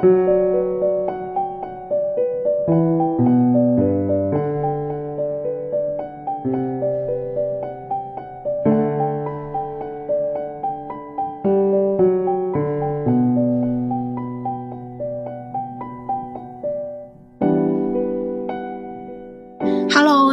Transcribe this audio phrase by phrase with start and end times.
[0.00, 0.10] Hello，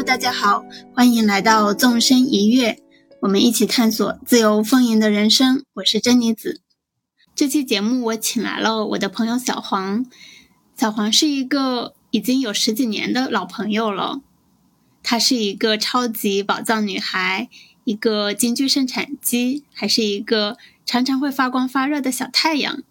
[0.04, 0.63] 大家好，
[0.93, 2.77] 欢迎来到纵身一跃，
[3.20, 5.63] 我们一起探索自由丰盈的人生。
[5.73, 6.64] 我是珍妮子。
[7.35, 10.05] 这期节目我请来了我的朋友小黄，
[10.77, 14.21] 小黄是一个已经有十几年的老朋友了。
[15.03, 17.49] 她是一个超级宝藏女孩，
[17.84, 22.84] 一个京剧生产机，还是一个常常会发光发热的小太阳。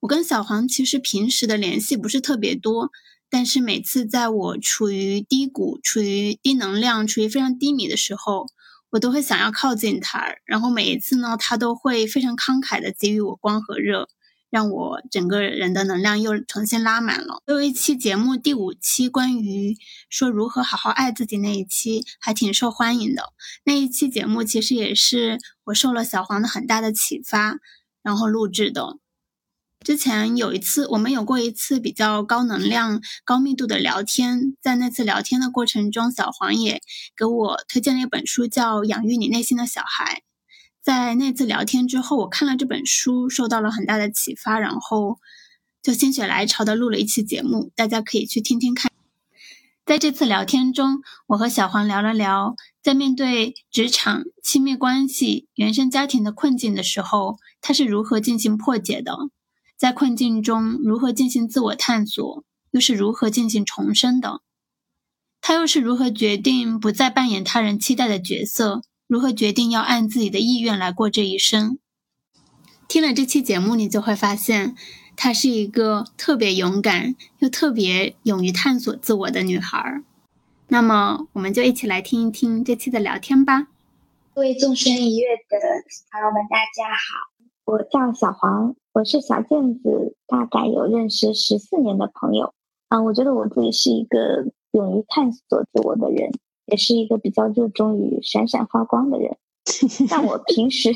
[0.00, 2.90] 我跟小黄其实平时的联系不是特别多。
[3.30, 8.46] 但是每次在我处于低谷、处于低能量、处于非常低迷的时候，
[8.90, 10.34] 我都会想要靠近他。
[10.44, 14.08] 然后每一次呢，他都会非常慷慨的给予我光和热，
[14.50, 17.42] 让我整个人的能量又重新拉满了。
[17.46, 19.76] 有一期节目第五期关于
[20.08, 23.32] 说如何好好爱自己那一期，还挺受欢迎的。
[23.64, 27.58] 那一期节目其实也是我受了小黄的很大的启发，
[28.02, 28.98] 然后录制的。
[29.88, 34.54] 之前有一次，我们有过一次比较高能量、高密度的聊天。
[34.60, 36.82] 在那次聊天的过程中，小黄也
[37.16, 40.16] 给我推荐了一本书，叫《养育你内心的小孩》。
[40.82, 45.20] 在那次聊天之后，我看了这本书，受到了很大的启发，然后
[45.82, 48.92] 就心血来潮的录了一期节目，大家可以去听听看。
[49.86, 59.16] 在这次聊天中，我和小黄聊了聊，在面对职场、亲密关系、原生家庭的困境的时候，他是如何进行破解的。
[59.78, 64.40] 在困境中如何进行自我探索，又是如何进行重生的？
[65.40, 68.82] 他又是如何决定不再扮演他人期待的角色？
[69.06, 71.78] 如何决定要按自己的意愿来过这一生？
[72.88, 74.74] 听了这期节目，你就会发现，
[75.14, 80.02] 她是一个特别勇敢又特别勇于探索自我的女孩。
[80.66, 83.68] 那么，我们就一起来听一听这期的聊天吧。
[84.34, 85.56] 各位纵身一跃的
[86.10, 87.30] 朋友们，大家好。
[87.64, 92.52] 我叫小黄，我是小健子，大概有认识十四年的朋友
[92.88, 93.00] 啊。
[93.00, 96.32] 我觉得我自己是一个勇于探索自我的人，
[96.66, 99.36] 也是一个比较热衷于闪闪发光的人。
[100.10, 100.90] 但我平时，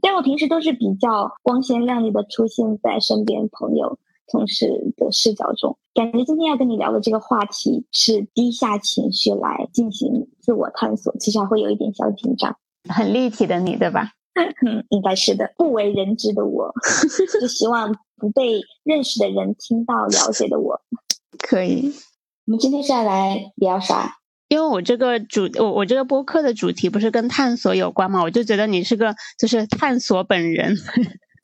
[0.00, 3.98] 但我平时都是比较光鲜亮丽的出现在身边朋友、
[4.30, 5.76] 同事的视角中。
[5.94, 12.56] 感觉今天要跟你聊的这个话题是低下情绪来进行自我探索，其实还会有一点小紧张。
[12.88, 14.12] 很立体的你，对吧？
[14.66, 15.52] 嗯，应该是的。
[15.56, 16.72] 不为人知的我，
[17.40, 20.80] 就希望不被认识的人听到、了解的我。
[21.38, 21.92] 可以。
[22.46, 24.16] 我们今天是要来聊啥？
[24.48, 30.76] 因为我这个主，我我这个播客的主题不是跟探索有关嘛，我就觉得你是个就是探索本人。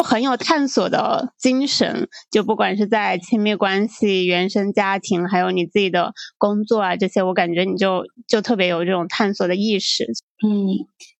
[0.05, 10.05] 很有探索的精神，就不管是在亲密关系、原生家庭，还有你自己的工作啊这些，我感觉你就就特别有这种探索的意识。
[10.45, 10.69] 嗯，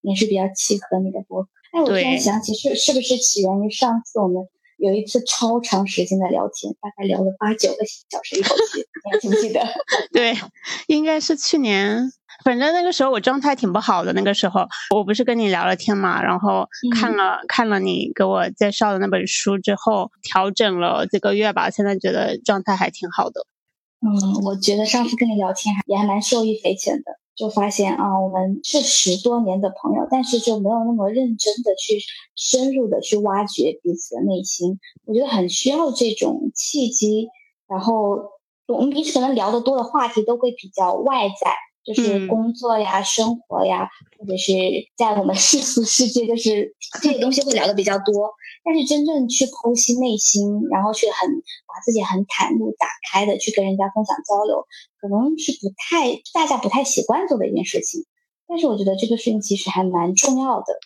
[0.03, 1.47] 也是比较契合你的播。
[1.75, 4.47] 哎，我突然想起，是是不是起源于上次我们
[4.79, 7.79] 有一次超长时间的聊天，大概聊了八九个
[8.11, 9.61] 小时一口气，你还记不记得？
[10.13, 10.35] 对，
[10.87, 12.11] 应该是去年。
[12.45, 23.47] 反正那个时候我状态挺不好的，那个时候我不是跟你聊了天嘛，然后看了看了你给我介绍的那本书之后，调整了几个月吧，现在觉得状态还挺好的。
[24.01, 31.99] 嗯，我觉得上次跟你聊天还也还蛮受益匪浅的，就发现啊，我们是十多年的朋友，但是就没有那么认真的去
[32.37, 34.79] 深入的去挖掘彼此的内心。
[35.05, 37.29] 我觉得很需要这种契机，
[37.67, 38.31] 然后
[38.69, 41.57] 我们平时可能聊得多的话题都会比较外在。
[41.85, 44.53] 就是工作呀、生活呀，或者是
[44.97, 48.33] 在我们世俗世界，就是这些东西会聊的比较多。
[48.65, 51.29] 但是真正去剖析内心，然后去很
[51.67, 54.65] 把自己很袒露、打开的去跟人家分享交流，
[54.99, 58.07] 可能是不太大家不太习惯做的一件事情。
[58.49, 60.79] 但是我觉得这个事情其实还蛮重要的。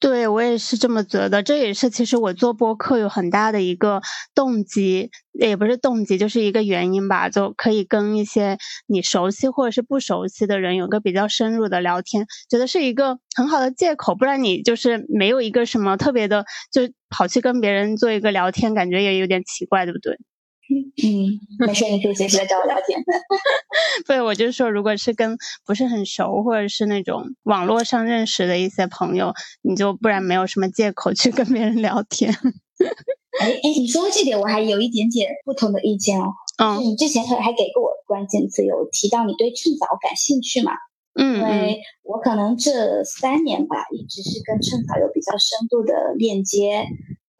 [0.00, 4.00] 对我也是这么觉得，这也是其实我做播客有很大的一个
[4.34, 8.56] 动机，也不是动机，就是一个原因吧，就可以跟一些
[8.86, 20.16] 你熟悉或者是不熟悉的人有个比较深入的聊天，觉得是一个很好的借口，不然你就是没有一个什么特别的，就跑去跟别人做一个聊天，感觉也有点奇怪，对不对？
[21.02, 23.02] 嗯，没事，你可以随时来找我聊天。
[24.06, 25.36] 对，我就说，如果是跟
[25.66, 29.32] 不是很熟，或者是那种网络上认识的一些朋友，
[29.62, 32.32] 你就不然没有什么借口去跟别人聊天。
[33.40, 36.32] 哎哎，你说这点我还有一点点不同的意见哦。
[36.58, 40.72] 嗯，你之前还还给过我关键词，有提到你对趁早感兴趣嘛？
[41.14, 46.86] 嗯，因为我可能这三年吧，一直是跟趁早有比较深度的链接。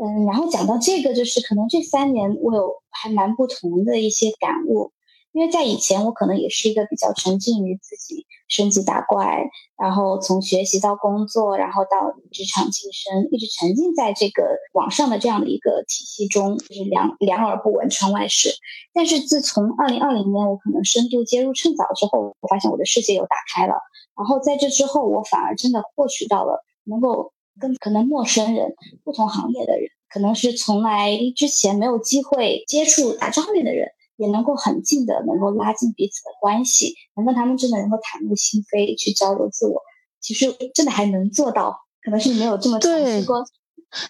[0.03, 4.93] 嗯，然后讲到这个，就是可能这三年我有还蛮不同的一些感悟。
[5.33, 9.49] 因为在以前，我可能也是一个比较沉浸于自己升级打怪，
[9.79, 14.43] 然后从学习到工作，然后到职场晋升，一直沉浸在这个
[14.73, 18.51] 网上的这样的一个体系中，就是两两耳不闻窗外事。
[18.93, 23.75] 但是自从二零二零年我可能深度接入趁早之后，我发现我的世界又打开了。
[24.17, 33.89] 然后在这之后，我反而真的获取到了能够跟可能陌生人、不同行业的人，可能是从来之前没有机会接触打照面的人。
[34.17, 39.81] 也能够很近的能够拉近彼此的关系，能跟他们真的能够袒露心扉去交流自我，
[40.21, 43.43] 其实真的还能做到，可能是你没有这么尝试过。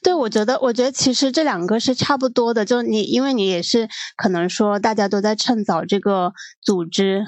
[0.03, 6.33] 对，我觉得，我觉得其实这两个是差不多的，就你，因为你也是可能说大家都在趁早这个
[6.63, 7.25] 组织，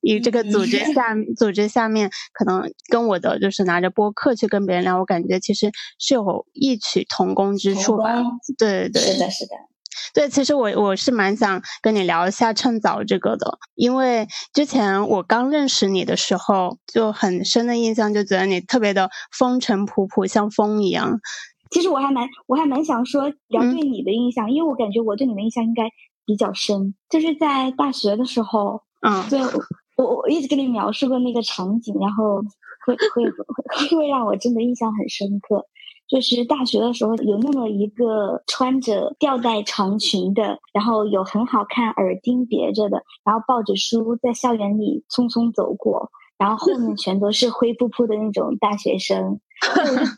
[0.00, 8.22] 以 这个组织下组织下面，可能跟我的就是拿着播客去跟别人聊，我感觉其实是有异曲同工之处吧。
[8.58, 9.50] 对对，是的，是的。
[10.14, 21.20] 对，其实我我是蛮想跟你聊一下趁早这个的，因为之前我刚认识你的时候，就很深的印象，就觉得你特别的风尘仆仆，像风一样。
[21.70, 25.88] 其实我还蛮我还蛮想说聊对你的印象，因为我感觉我对你的印象应该
[26.26, 29.40] 比较深，就是在大学的时候，嗯，对
[29.96, 32.42] 我我一直跟你描述过那个场景，然后
[32.86, 35.66] 会会会会让我真的印象很深刻。
[36.08, 49.38] 就是大学的时候，有那么一个穿着吊带长裙的，然后有很好看耳钉别着的，然后抱着书在校园里匆匆走过，然后后面全都是灰扑扑的那种大学生，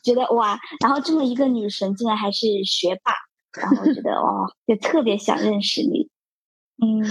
[0.03, 3.13] 就觉得哇，然后这么一个女神竟然还是学霸，
[3.61, 6.09] 然后觉得哇，就特别想认识你，
[6.81, 7.05] 嗯。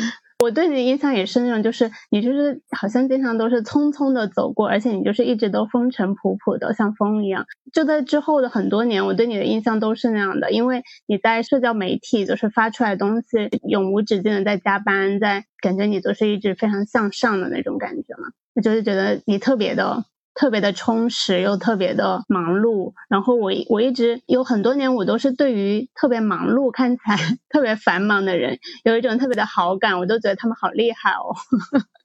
[0.44, 7.46] 我对你的印象也是那种，就是你就是好像经常都是匆匆的走过，而且你就是一直都风尘仆仆的，像风一样。
[7.72, 13.28] 就在之后的很多年，我对你的印象都是那样的，因为你在社交媒体就是发出来东西，
[13.70, 20.06] 永无止境的在加班，在感觉你都是一直非常向上的那种感觉嘛，我就是觉得你特别的。
[20.34, 27.18] 特别的充实又特别的忙碌，然后我我一直有很多年，我都是对于特别忙碌、看起来
[27.50, 31.36] 特别繁忙的人有一种特别的好感，我都觉得他们好厉害哦，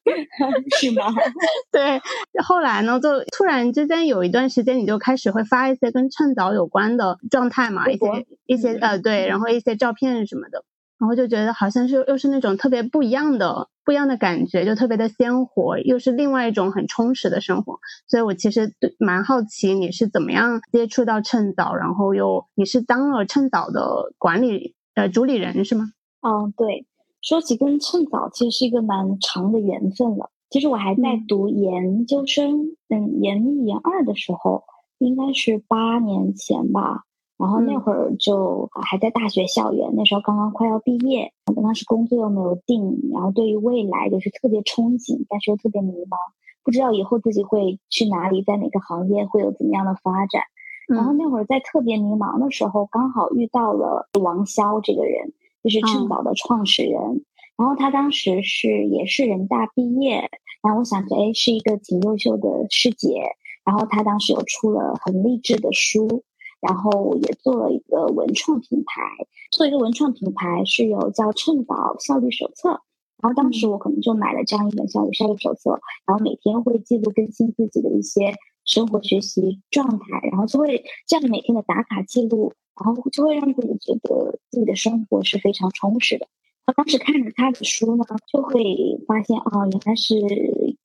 [0.81, 1.05] 是吗？
[1.71, 2.03] 对，
[2.43, 10.65] 后来呢，就突然之间有一段时间，你就开始会发一些跟趁早有关的状态嘛，一些一些呃对，然后一些照片什么的。
[10.99, 17.79] 然后就觉得好像是又是那种特别不一样的不一样的感觉，就特别的鲜活，又是另外一种很充实的生活。
[18.09, 25.93] 所以我其实对蛮好奇你是怎么样接触到趁早，然后又你是当了趁早的管理呃主理人是吗？
[26.23, 26.87] 嗯，对。
[27.23, 30.31] 说起跟趁早，其实是一个蛮长的缘分了。
[30.49, 34.63] 其实我还在读研究生，嗯，研一研二的时候，
[34.99, 37.03] 应该是八年前吧。
[37.39, 46.17] 然后那会儿就还在大学校园，那时候刚刚快要毕业，当时工作又没有定，然后对于未来就是特别憧憬，但是又特别迷茫，
[46.65, 50.43] 不知道以后自己会去哪里，在哪个行业会有怎么样的发展。
[50.89, 55.33] 然后那会儿在特别迷茫的时候，刚好遇到了王潇这个人，
[55.63, 57.25] 就是趁早的创始人。
[57.59, 60.31] 然后他当时是也是人大毕业，
[60.63, 63.21] 然后我想着，哎，是一个挺优秀的师姐。
[63.65, 66.23] 然后他当时有出了很励志的书。
[66.61, 69.03] 然后也做了一个文创品牌，
[69.51, 72.81] 做一个文创品牌是有叫趁早效率手册。
[73.23, 78.35] 然后当时我可能就买了这样一本效率效率手册，然后每天会记录更新自己的一些
[78.65, 86.29] 生活学习状态，然后就会这样每天的打卡记录，然后就会让自己觉得自己的生活是非常充实的。
[86.67, 88.61] 我当时看着他的书呢，就会
[89.07, 90.19] 发现哦，原来是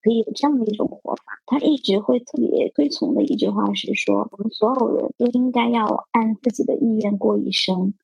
[0.01, 1.23] 可以有这样的一种活法。
[1.47, 7.95] 他一直会特别推崇的一句话是说，我们所有人都应该要按自己的意愿过一生。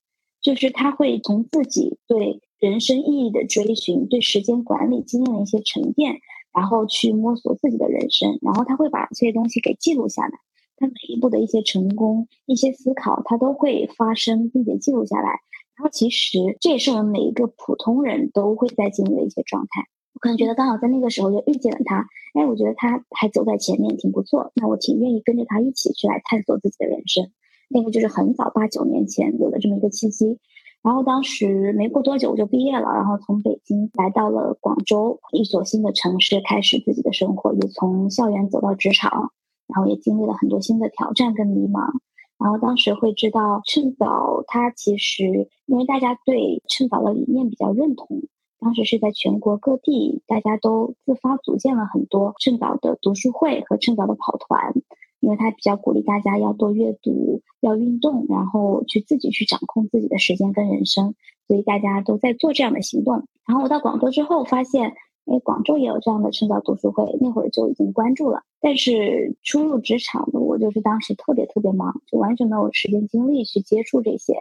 [0.41, 6.19] 就是他会从自己对人生意义的追寻，对时间管理经验的一些沉淀，
[6.53, 10.39] 然后去摸索自己的人生，然后他会把这些东西给记录下来。
[10.77, 15.41] 他每一步的一些成功、一些思考，他都会发生并且记录下来。
[15.77, 19.85] 然后其实这也是我们每一个普通人都会在经历的一些状态。
[20.13, 24.51] 我可能觉得刚好在那个时候就遇见了他，哎，我觉得他还走在前面，挺不错。
[24.55, 27.29] 那我挺愿意跟着他一起去来探索自己的人生。
[27.69, 30.39] 那个就是很早八九年前有了这么一个契机。
[30.81, 39.31] 然后当时没过多久我就毕业了，然后从北京来到了广州一所新的城市，开始自己的生活，也从校园走到职场，
[39.67, 41.91] 然后也经历了很多新的挑战跟迷茫。
[42.39, 48.23] 然后当时会知道趁早，它其实因为大家对趁早的理念比较认同，
[48.59, 54.73] 当时是在全国各地，大家都自发组建了很多趁早的读书会和趁早的跑团，
[55.19, 61.15] 因为他比较鼓励大家要多阅读、要运动，然后去自己去掌控自己的时间跟人生，
[61.47, 63.27] 所以大家都在做这样的行动。
[63.47, 64.93] 然后我到广州之后发现，
[65.27, 68.43] 因为，广州也有这样的趁早读书会，那会儿就已经关注了。
[68.61, 74.33] 但是初入职场的我，就是当时特别特别忙，就完全没有时间精力去接触这些。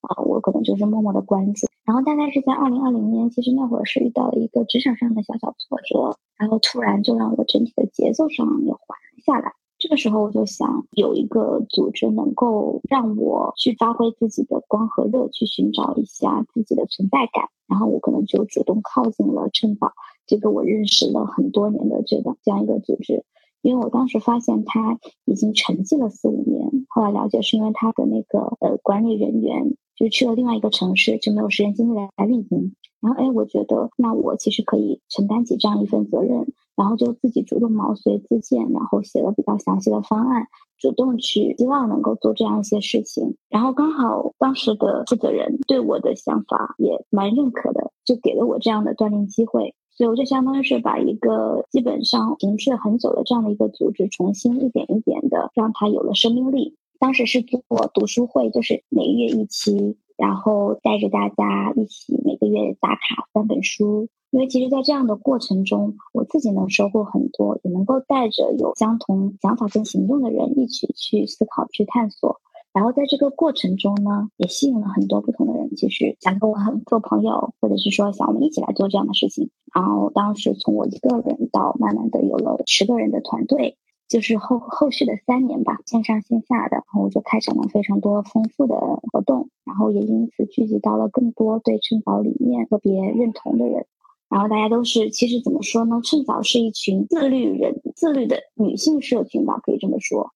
[0.00, 9.54] 啊，我可能就是默默的关注，然后大概是在二零二零年，其实那会儿是遇到了一个职场上的小小挫折，然后突然就让我整体的节奏上也缓了下来。
[9.76, 19.92] 这个时候我就想有一个组织能够让我去发挥自己的光和热，去寻找一下自己的存在感，然后我可能就主动靠近了趁早
[20.28, 23.24] 这个我认识了很多年的这个这样一个组织。
[23.60, 32.76] 因为我当时发现他已经沉寂了四五年，后来了解是因为他的那个呃管理人员就去了另外一个城市，就没有时间精力来运营。
[33.00, 40.46] 然后哎，我觉得那我其实可以承担起这样一份责任，然后就自己主动毛遂自荐，然后写了比较详细的方案，
[40.78, 43.36] 主动去希望能够做这样一些事情。
[43.48, 49.74] 然后刚好当时的负责人对我的想法也蛮认可的，就给了我这样的锻炼机会。
[49.98, 56.76] 所以我就相当于是把一个基本上停滞很久的这样的一个组织，重新一点一点的让它有了生命力。
[57.00, 57.58] 当时是做
[57.92, 64.08] 读书会，就是每月一期，然后带着大家一起每个月打卡三本书。
[64.30, 72.40] 因为其实，在这样的过程中，我自己能收获很多，也能够带着有相同想法跟行动的人一起去思考、去探索。
[72.72, 79.50] 然后在这个过程中呢，也吸引了很多不同的人，其实想跟我很做朋友，或者是说想我们一起来做这样的事情。
[79.74, 83.76] 然后当时从我一个人到慢慢的有了十个人的团队，
[84.08, 93.86] 就是后后续的三年吧，线上线下的，然后我就开展了非常多丰富的活动，然后也因此聚集到了更多对趁早理念特别认同的人。
[94.28, 96.00] 然后大家都是，其实怎么说呢？
[96.04, 100.32] 趁早是一群自律人、自律的女性社群吧，可以这么说。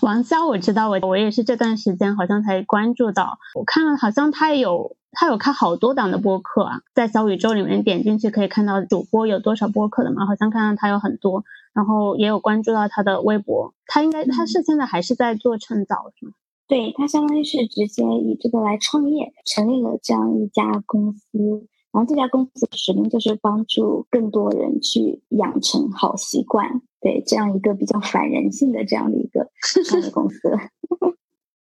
[0.00, 16.32] 王潇，我知道，我我也是这段时间好像才关注到，我看了好像他有他有开好多档的播客啊，在小宇宙里面点进去可以看到主播有多少播客的嘛，好像看到他有很多，然后也有关注到他的微博，他应该他是现在还是在做趁早是吗？
[16.66, 21.68] 对他相当于是直接以这个来创业，成立了这样一家公司。
[21.92, 29.50] 然后这家公司的使命就是帮助更多人去养成好习惯，对这样一个比较反人性的这样的一个
[29.88, 30.38] 创业公司。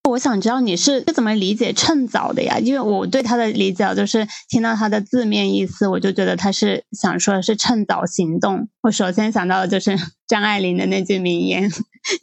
[0.10, 2.58] 我想知道你是是怎么理解“趁早”的呀？
[2.58, 8.70] 因为我对他的理解就是听到他的字面意思，我就觉得他是想说的是趁早行动。
[8.82, 9.96] 我首先想到的就是
[10.26, 11.70] 张爱玲的那句名言：“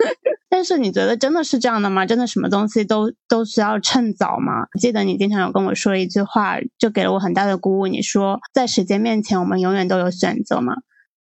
[0.50, 2.05] 但是你觉得真的是这样的吗？
[2.05, 4.67] 真的什么东西都都需要趁早吗？
[4.79, 7.88] 记得你经常有跟我说一句话，就给了我很大的鼓舞。
[7.88, 10.75] 你说在时间面前，我们永远都有选择吗？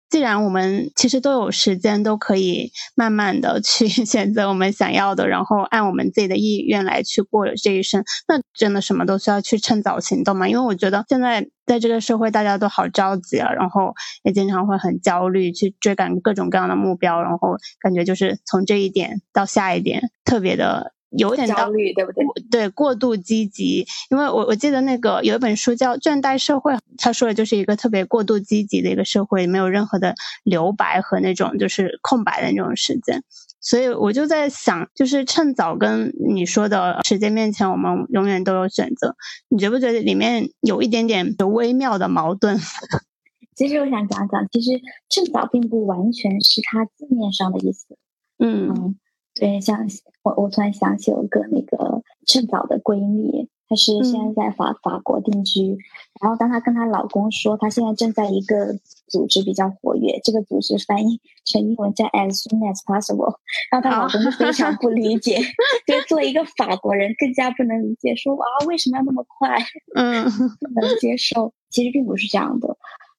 [0.10, 10.48] 既然我们其实都有时间，都可以慢慢的去 选择我们想要的，然后按我们自己的意愿来去过了这一生，那真的什么都需要去趁早行动嘛？
[10.50, 20.94] 因为我觉得现在在这个社会，大家都好着急啊，然后也经常会很焦虑，去追赶各种各样的目标，然后感觉就是从这一点到下一点，特别的。
[21.18, 22.24] 有点焦虑，对不对？
[22.52, 30.14] 对，过度积极，因为我我记得那个有一本书叫《倦怠社会》，他说的就是一个特别过度积极的一个社会，没有任何的
[30.44, 33.24] 留白和那种就是空白的那种时间。
[33.62, 39.16] 所以我就在想，就是趁早跟你说的时间面前，我们永远都有选择。
[39.50, 42.58] 你觉不觉得里面有一点点微妙的矛盾？
[43.56, 47.98] 其实我想讲讲，其实趁早并不完全是它字面上的意思。
[48.38, 48.96] 嗯。
[49.40, 49.88] 对，像
[50.24, 55.78] 我我突然想起有个那个趁早的闺蜜，她是现在在法法国定居。
[56.22, 58.76] 然后当她跟她老公说，她现在正在一个
[59.08, 63.36] 组织比较活跃，这个组织翻译成英文叫 as soon as possible。
[63.72, 65.38] 然后她老公就非常不理解，
[65.88, 69.58] 就作为一个法国人更加不能理解，说啊为什么要那么快？
[69.96, 70.26] 嗯，
[70.60, 71.54] 不能接受。
[71.70, 72.78] 其实并不是这样的。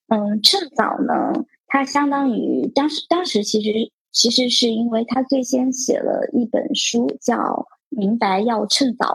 [0.08, 1.32] 嗯，趁早呢，
[1.66, 3.90] 它相当于当时当时其实。
[4.12, 7.36] 其实是因为他最先写了一本书，叫
[7.88, 9.06] 《明白要趁早》。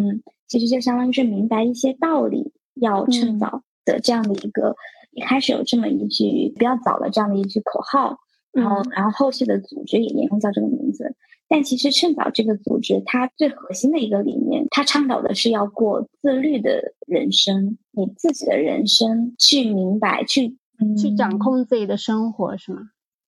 [0.00, 4.76] 嗯，其实就相当于是明白一些道理要趁早的这样的一个。
[5.14, 8.16] 一开始有这么一句“不要早了”这样的一句口号，
[8.50, 11.14] 然后然后后续的组织也沿用叫这个名字。
[11.48, 20.56] 但其实趁早这个组织，它最核心的一个理念，它倡导的是要过自律的人生，你自己的人生去明白，去
[20.98, 22.80] 去掌控自己的生活，是吗？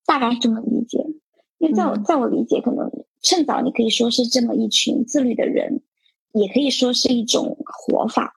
[0.05, 1.05] 大概这么理解，
[1.57, 5.81] 因为在我在我理解，可能趁早你可以说是这么一群自律的人，
[6.33, 8.35] 也可以说是一种活法。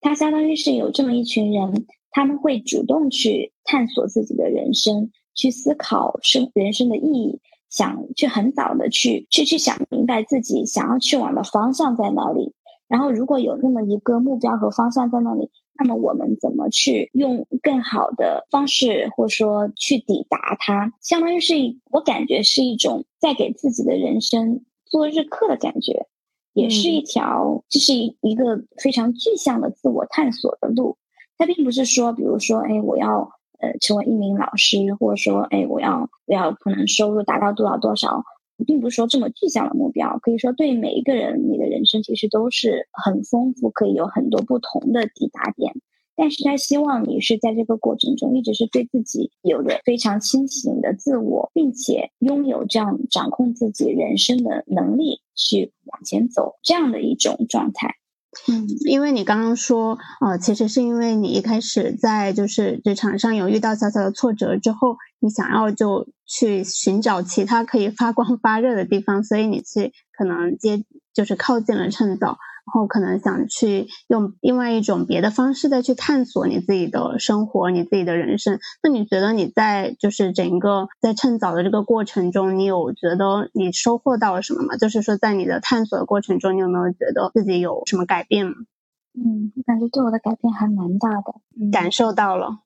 [0.00, 12.54] 它相当于是有这么一群人，他们会主动去探索自己的人生，去思考生人生的意义，想去很早的去去去想明白自己想要去往的方向在哪里。
[12.88, 21.54] 然后如果有那么一个目标和方向在那里，那么我们怎么去用更好的方式，或者说去抵达它，相当于是
[21.90, 26.06] 我感觉是一种在给自己的人生做日课的感觉，
[26.52, 30.96] 也是一条这是一一个非常具象的自我探索的路。
[31.38, 38.24] 它并不是说，比如说，哎，我要呃成为一名老师，或者说，哎，我要我要可能收入达到多少多少。
[38.64, 45.74] 并不是说这么具象的目标，可以说对每一个人，你的人生其实都是很丰富，可以有很多不同的抵达点。
[46.18, 57.96] 但是他希望你是在这个过程中，一直是对自己有着非常清醒的自我，并且拥有这样掌控自己人生的能力去往前走这样的一种状态。
[58.48, 72.38] 嗯，因为你刚刚说，呃，其实是因为你一开始在就是职场上有遇到小小的挫折之后，你想要就去寻找其他可以发光发热的地方，所以你去可能接就是靠近了趁早。
[72.66, 78.58] 然后可能想去用另外一种别的方式再去探索你自己的生活，你自己的人生。
[78.82, 84.76] 那你觉得你在就是整个在趁早的这个过程中，你有觉得你收获到了什么吗？
[84.76, 88.52] 就是说在你的探索的过程中，你有没有觉得自己有什么改变吗？
[89.14, 92.58] 嗯，我感觉对我的改变还蛮大的，感受到了。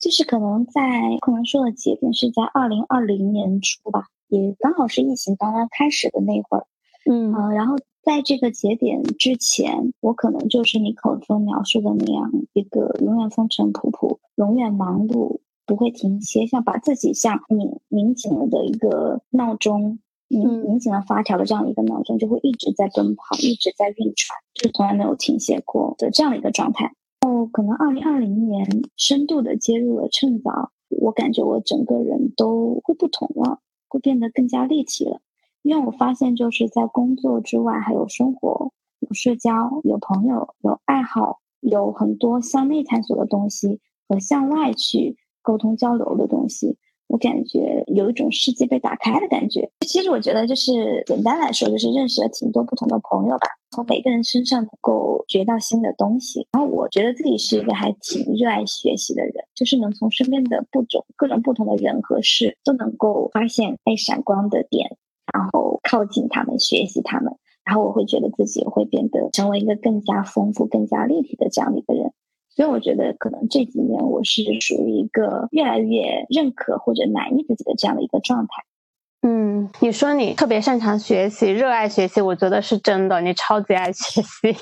[0.00, 0.80] 就是可能在
[1.20, 6.66] 可能说的节点是在二零二零年初吧，也刚好是疫情刚刚开始的那会儿。
[7.08, 7.76] 嗯，然后。
[8.04, 26.92] 在这个节点之前，我可能就是你口中描述的那样一个永远风尘仆仆、永远忙碌、不会停歇，像把自己像拧拧紧了的一个闹钟，拧拧紧了发条的这样一个闹钟，就会一直在奔跑，一直在运转，就从来没有停歇过的这样的一个状态。
[27.26, 28.66] 哦，可能二零二零年
[28.98, 35.22] 深度的接入了趁早，我感觉我整个人都会不同了，会变得更加立体了。
[35.64, 46.76] 因为我发现，就是在工作之外，还有生活、有社交、有朋友、有爱好，有很多向内探索的东西和向外去沟通交流的东西。
[47.06, 49.70] 我感觉有一种世界被打开的感觉。
[49.86, 56.46] 其实我觉得，就是简单来说，就是认识了挺多不同的朋友吧，从每个人身上能够学到新的东西。
[56.52, 64.96] 然后我觉得自己是一个还挺热爱学习的人，就是能从身边的不种各种不同的人和事都能够发现哎闪光的点。
[65.32, 72.12] 然后靠近他们，学习他们，然后我会觉得自己会变得成为一个更加丰富、更加立体的这样的一个人。
[72.50, 78.62] 所以我觉得，可能这几年我是属于一个越来越认可或者满意自己的这样的一个状态。
[79.26, 84.52] 嗯，你说你特别擅长学习，热爱学习，我觉得是真的，你超级爱学习。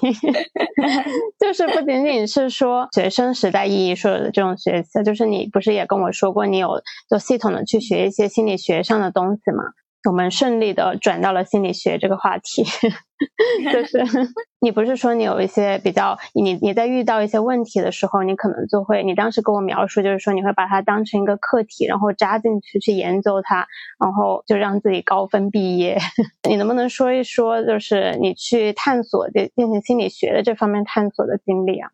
[1.38, 9.64] 就是不仅仅是说学生时代意义说的这种学习，就是你不是也跟我说过，你有就系统的去学一些心理学上的东西吗？
[10.08, 12.64] 我们顺利的转到了心理学这个话题，
[13.72, 14.04] 就是
[14.60, 23.66] 你不是说你有一些比较，你你在遇到一些问题的时候，你可能就会，你当时跟我描述就是说你会把它当成一个课题，然后扎进去去研究它，
[24.00, 25.98] 然后就让自己高分毕业。
[26.48, 31.88] 你能不能说一说，就是你去探索这进行心理学的这方面探索的经历啊？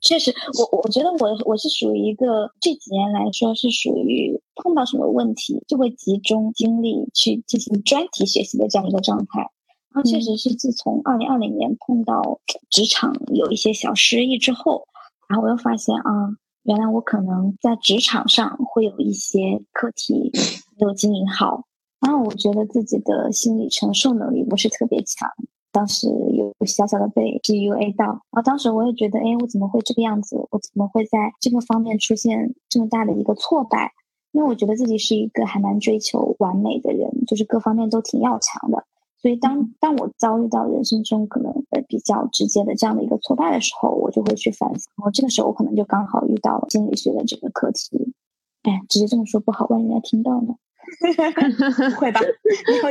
[0.00, 9.50] 确实，我我觉得我我是属于一个这几年来说是属于碰到什么问题就会集中精力去进行专题学习的这样一个状态。
[9.94, 14.86] 然后确实是自从二零二零年碰到职场有一些小失意之后，
[15.28, 16.30] 然后我又发现啊，
[16.62, 20.30] 原来我可能在职场上会有一些课题
[20.78, 21.64] 没有经营好，
[22.00, 25.28] 然后我觉得自己的心理承受能力不是特别强。
[25.72, 30.36] 当时有小小的被 PUA 到，然后当时我也觉得，哎，我怎么会这个样子？
[30.50, 33.92] 我怎么会在这个方面出现这么大的一个挫败？
[34.32, 38.84] 因为我觉得自己是一个还蛮追求完美的人，就是各方面都挺要强的。
[39.20, 44.88] 所以当当我遭遇到人生中可能呃比较直接的这样的一个挫败的时候，我就会去反思。
[44.96, 48.14] 然后这个时候我可能就刚好遇到了心理学的这个课题。
[48.62, 50.54] 哎，直接这么说不好，万一人家听到呢？
[51.94, 52.20] 不会吧？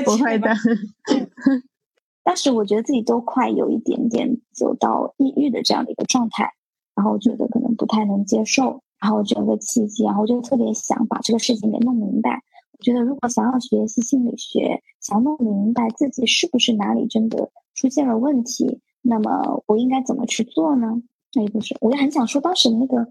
[0.06, 0.56] 不会的。
[2.24, 6.54] 当时我觉得自己都快有一点点走到抑郁的这样的一个状态，
[6.96, 12.44] 然后我觉得可能不太能接受，然后这个契机，然后我就特别想把这个事情给弄明白。
[12.78, 21.02] 我觉得如果想要学习心理学，想弄明白自己是不是哪里真的出现了问题，那么我应该怎么去做呢？
[21.34, 23.08] 那也不是，我就很想说，当时那个，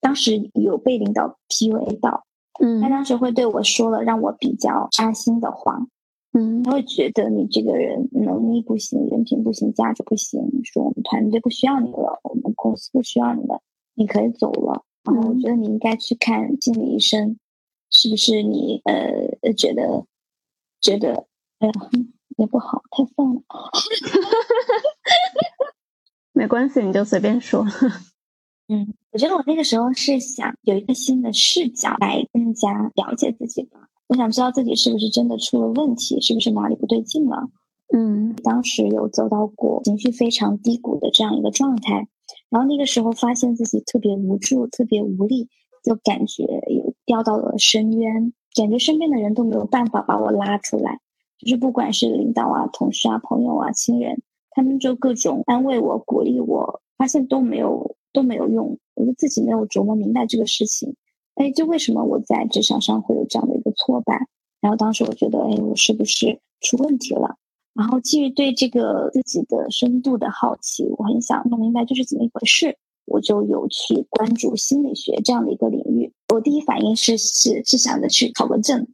[0.00, 2.24] 当时有被领导 PUA 到，
[2.60, 5.86] 嗯，他当时会对我说了让我比较扎心的话。
[6.36, 13.62] 嗯，他会觉得你这个人能力不行，人品不行，价值不行，说我们团队不需要你了，我们公司不需要你了，
[13.94, 14.84] 你可以走了。
[15.04, 17.38] 然后我觉得你应该去看心理医生，
[17.88, 20.06] 是不是你呃觉得
[20.80, 21.28] 觉得
[21.60, 21.72] 哎呀
[22.36, 23.42] 也不好，太丧了。
[26.32, 27.64] 没关系，你就随便说。
[28.66, 33.88] 嗯，我觉得我那个时候是想有一个新的视角来更加了解自己吧。
[34.14, 37.48] 我想知道自己是不是真的出了问题，是不是哪里不对劲了。
[37.92, 42.06] 嗯，当时有走到过情绪非常低谷的这样一个状态，
[42.48, 45.48] 然后那个时候发现自己特别无助、特别无力，
[45.82, 51.00] 就感觉有掉到了深渊，感觉身边的人都没有办法把我拉出来，
[51.40, 54.22] 就是不管是领导啊、同事啊、朋友啊、亲人，
[54.52, 57.96] 他们就各种安慰我、鼓励我，发现都没有。
[58.14, 60.94] 都没有用，我就自己没有琢磨明白这个事情，
[61.34, 64.26] 哎，就为什么我在职场上会有这样的挫败？
[64.60, 67.36] 然后当时我觉得，哎，我是不是出问题了？
[67.74, 76.12] 然后基于对这个自己的深度的好奇，我很想弄明白这是怎么一回事，我就有去关注心理学这样的一个领域。
[76.32, 78.86] 我第一反应是是是想着去考个证，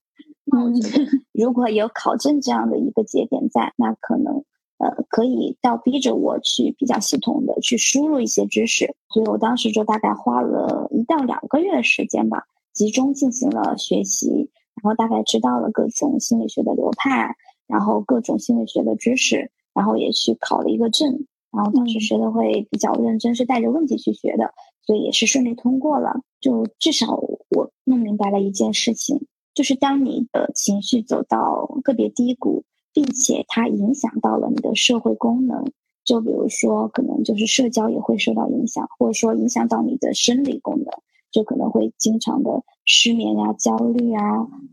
[0.45, 4.45] 那我觉得 如果有考证这样的一个节点在，那可能。
[4.83, 14.49] 呃，可以倒逼着我去比较系统的去输入一些知识，所以我当时就大概花了一到两个月的时间吧，集中进行了学习，
[14.83, 26.21] 然后大概知道了各种心理学的流派，然后各种心理学的知识，然后也去考了一个证，然后当时学的会比较认真，是带着问题去学的，所以也是顺利通过了。
[26.41, 32.65] 就至少我弄明白了一件事情，就是当你的情绪走到个别低谷。
[32.93, 35.65] 并且它影响到了你的社会功能，
[36.05, 40.87] 就比如说，可能就是社交也会受到影响，或者说影响到你的生理功能，
[41.31, 44.23] 就可能会经常的失眠啊、焦虑啊，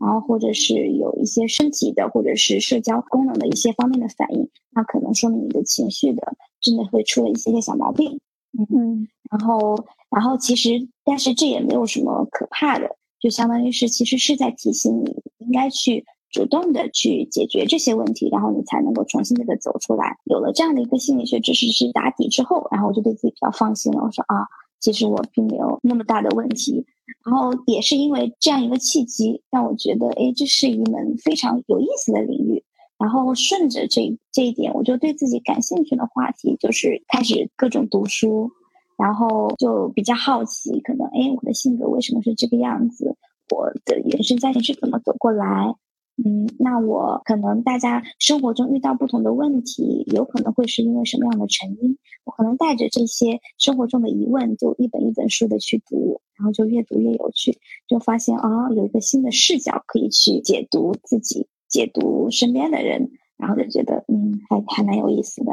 [0.00, 8.20] 然后或者是有一些身体的或者是社交功能的一些方面的反应，那可能说明你的情绪的真的会出了一些些小毛病。
[8.58, 9.76] 嗯，然后，
[10.10, 16.04] 然后其实，但是这也没有什么可怕的，就相当于是其实是在提醒你应该去。
[16.30, 20.18] 主动的去解决这些问题，然后你才能够重新的走出来。
[20.24, 24.02] 有了这样的一个心理学知识是打底之后，然后我就对自己比较放心了。
[24.02, 24.44] 我说啊，
[24.80, 26.86] 其实我并没有那么大的问题。
[27.24, 32.64] 然后也是因为这样一个契机，让我觉得，哎，这是一门非常有意思的领域。
[32.98, 38.50] 然后顺着这这一点，我就对自己感兴趣的话题，就是开始各种读书，
[38.96, 43.16] 然后就比较好奇，可能哎，我的性格为什么是这个样子？
[43.50, 45.74] 我的原生家庭是怎么走过来？
[46.24, 51.96] 嗯，那我可能大家生活中遇到不同的问题，有可能会是因为什么样的成因？
[52.24, 65.52] 我可能带着这些生活中的疑问，就一本一本书的去读，然后就越读越有趣，就发现啊，有一个新的视角可以去解读自己，解读身边的人，然后就觉得嗯，还还蛮有意思的。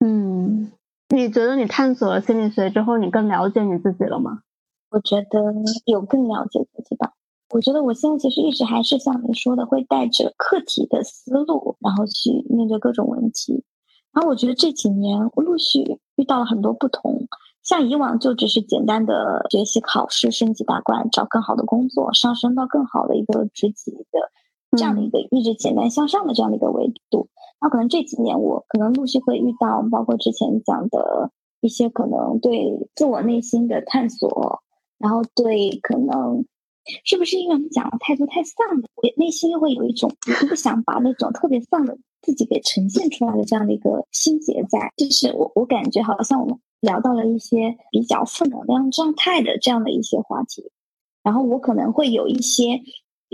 [0.00, 0.72] 嗯，
[1.08, 4.42] 你觉得你探索了心理学之后，你更了解你自己了吗？
[4.90, 5.54] 我觉得
[5.86, 7.14] 有更了解自己吧。
[7.50, 13.62] 我觉得我现在其实一直还是像你说的，会带着课题的思路，然后去面对各种问题。
[14.12, 17.28] 然后我觉得这几年我陆续遇到了很多不同，
[17.62, 24.32] 像以往就只是简单的学习、考试、升级打怪、找更好的工作、上升到更好的一个职级的
[24.76, 27.28] 这样的一个一直简单向上的这样的一个维度。
[27.60, 31.30] 那可能这几年我可能陆续会遇到，包括之前讲的
[31.60, 34.62] 一些可能对自我内心的探索，
[34.98, 36.44] 然后对可能。
[37.04, 40.12] 是不是因为我们讲的太多太丧了，我内心又会有一种
[40.48, 44.92] 不想把那种特别丧的自己给呈现出来的这样的一个心结在？
[44.96, 50.70] 就是我我感觉好像我们聊到了一些比较负能量状态的这样的一些话题，
[51.22, 52.82] 然后我可能会有一些。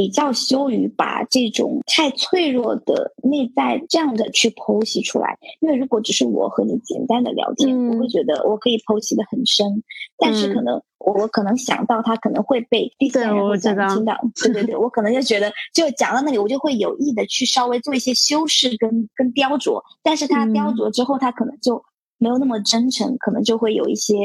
[0.03, 9.81] 比较羞于把这种太脆弱的内在这样的去剖析出来，因为如果只是我和你简单的聊天，我会觉得我可以剖析的很深，
[10.19, 21.81] 但是可能我可能想到他可能会被第三人听到，对对对，我可能就觉得就讲到那里，我就会有意的去稍微做一些修饰跟跟雕琢，但是他雕琢之后，他可能就
[22.19, 24.17] 没有那么真诚，可能就会有一些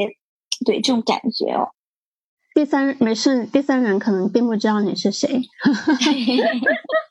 [0.66, 1.68] 对这种感觉哦。
[2.58, 5.28] 第三没事，第三人可能并不知道你是谁。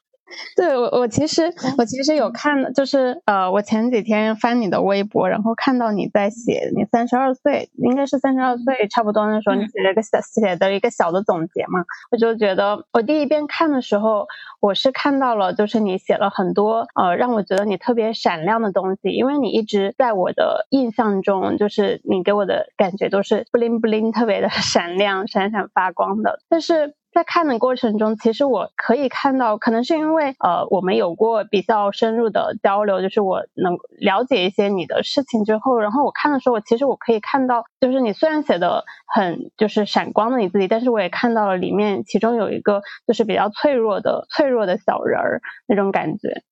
[0.56, 11.84] 对我，我其实我其实有看，就是呃，我前几天翻你的微博，然后看到你在写你三十二岁，应该是三十二岁差不多那时候，你写了一个小写的一个小的总结嘛。
[12.12, 14.28] 我就觉得，我第一遍看的时候，
[14.60, 26.97] 我是看到了，就是你写了很多呃，让我觉得你特别闪亮的东西，因为你一直在我的印象中，就是你给我的感觉都是 bling bling 特别的 闪亮、闪闪发光的，但是。
[27.18, 46.44] 在看的过程中，其实我可以看到，可能是因为呃，我们有过比较深入的交流，就是我能了解一些你的事情之后，然后我看的时候，其实我可以看到，就是你虽然写的很就是闪光的你自己，但是我也看到了里面其中有一个就是比较脆弱的脆弱的小人儿那种感觉，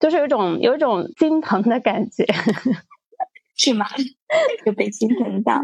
[0.00, 2.24] 就是有一种有一种心疼的感觉。
[3.56, 3.86] 是吗？
[4.66, 5.60] 就被心疼到，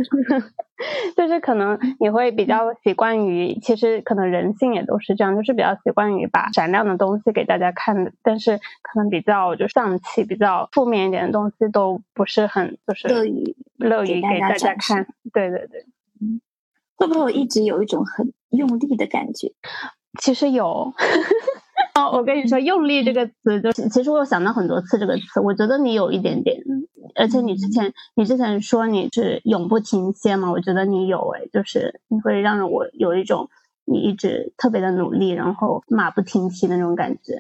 [1.17, 15.07] 就是可能你会比较习惯于，其实可能人性也都是这样，就是比较习惯于把闪亮的东西给大家看，但是可能比较就丧气、比较负面一点的东西都不是很就是乐于乐于给大家看。
[15.33, 15.85] 对对对，
[16.97, 19.53] 会不会一直有一种很用力的感觉？
[20.21, 20.93] 其实有。
[21.93, 25.41] 哦，我跟你说，“用力”这个词，就是其实我有想到很多次这个词。
[25.41, 26.57] 我觉得你有一点点，
[27.15, 33.49] 而且你之前你之前说你是永不停歇嘛，我觉得你有哎，就是你会让我有一种
[33.85, 37.39] 你一直特别的努力，然后马不停蹄的那种感觉。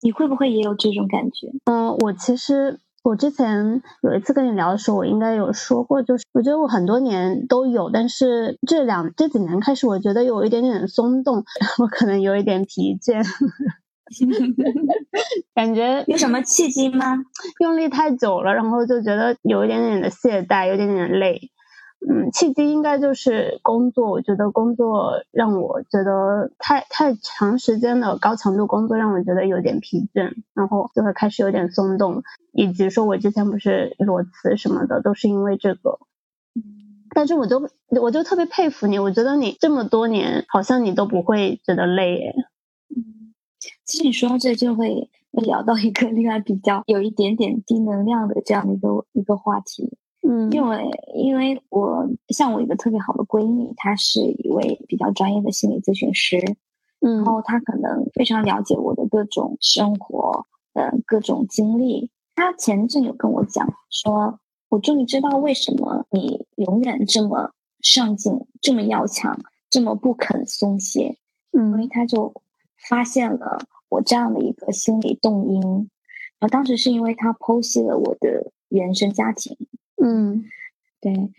[0.00, 1.48] 你会不会也有这种感觉？
[1.66, 11.44] 嗯，我其实我之前有一次跟你聊的时候，我应该有说过，就是我觉得我很多年都有，但是这两这几年开始，我觉得有一点点松动，
[11.78, 13.24] 我可能有一点疲倦。
[15.54, 17.18] 感觉有什么契机吗？
[17.60, 21.50] 用力太久了，然后就觉得有一点点的懈怠，有点点累。
[22.04, 24.10] 嗯，契机应该就是工作。
[24.10, 32.24] 我觉得工作让我觉得太太长时间的高强度工作让我觉得有点疲倦，然后就会开始有点松动。
[32.52, 36.00] 以及说我之前不是裸辞什么的，都是因为这个。
[37.14, 42.34] 但是我就我就特别佩服你，我觉得你这么多年好像你都不会觉得累诶。
[43.84, 56.38] 其实你说到这就会聊到一个另外比较有一点点低能量的这样的一个一个话题，嗯，因为因为我像我一个特别好的闺蜜，她是一位比较专业的心理咨询师，
[57.00, 62.10] 嗯，然后她可能非常了解我的各种生活呃各种经历。
[62.34, 71.16] 她前阵有跟我讲说，我终于知道为什么你永远这么上进、这么要强、这么不肯松懈，
[71.52, 72.32] 嗯，因为她就。
[72.88, 79.56] 发现了我这样的一个心理动因，然后当时是因为他剖析了我的原生家庭，
[80.02, 80.44] 嗯，
[81.00, 81.30] 对，然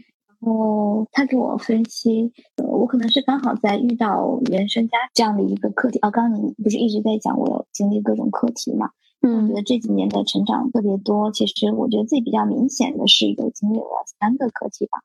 [0.41, 5.99] 后他给我分析，呃，我可能是刚好在遇到原生家这样的一个课题。
[5.99, 8.91] 啊，刚刚你不是一直在讲我有经历各种课题嘛？
[9.21, 11.31] 嗯，我觉得这几年的成长特别多。
[11.31, 14.99] 其实我觉得自己比较明显的是有经历了三个课题吧。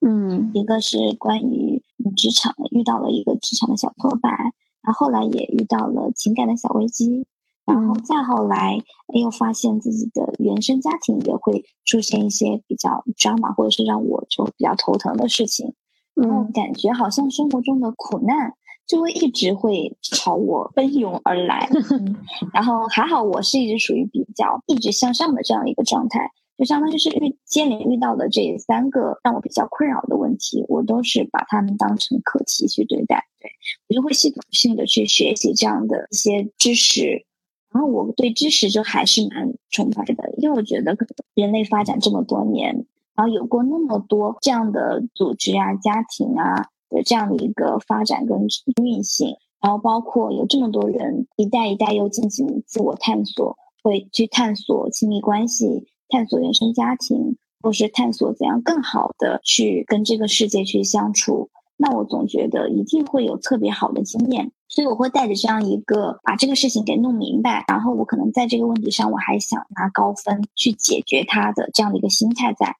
[0.00, 1.82] 嗯，一个是关于
[2.16, 4.52] 职场遇到了一个职场的小挫败。
[4.86, 7.26] 然后后来也遇到了情感的小危机，
[7.64, 8.78] 然后再后来
[9.12, 15.74] 又发现自己的原生家庭也会出现一些比较 drama，或者是让我就比较头疼的事情，
[16.14, 18.54] 然后感觉好像生活中的苦难
[18.86, 21.68] 就会一直会朝我奔涌而来，
[22.54, 26.30] 然后还好我是一直属于比较一直向上的这样一个状态。
[26.56, 33.24] 就相当于是遇接连遇到的这三个让我比较困扰的问题，我都是把他们当成课题去对待。
[33.38, 33.50] 对
[33.88, 37.26] 我就会系统性的去学习这样的一些知识，
[37.70, 40.96] 然后我对知识就还是蛮崇拜的，因为我觉得
[41.34, 48.40] 人类发展这么多年，然后有过那么多这样的组织啊、家庭啊的这样的一个发展跟
[48.82, 55.86] 运行，然后包括有这么多人一代一代又进行自我探索，会去探索亲密关系。
[56.08, 72.76] 探索原生家庭，或是探索怎样更好的去跟这个世界去相处，那我总觉得一定会有特别好的经验，所以我会带着这样一个把这个事情给弄明白，然后我可能在这个问题上我还想拿高分去解决它的这样的一个心态在。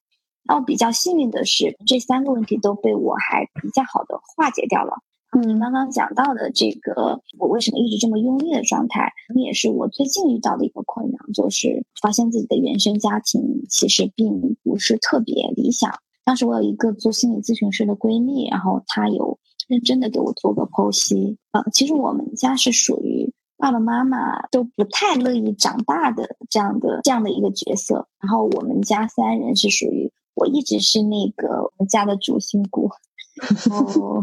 [0.49, 5.03] 然后比较幸运的是，这三个问题都被我还比较好的化解掉了。
[5.45, 15.91] 你刚刚讲到的这个，我为什么一直这么用力的状态，也是我最近遇到的一个困扰，就是发现自己的原生家庭其实并不是特别理想。
[16.25, 21.37] 当时我有一个做心理咨询师的闺蜜，然后她有认真的给我做个剖析。
[21.53, 28.09] 呃，其实我们家是属于爸爸妈妈都不太乐意长大的这样的这样的一个角色。
[28.21, 32.91] 然后我们家三人是属于我一直是那个我们家的主心骨。
[33.71, 34.23] 哦。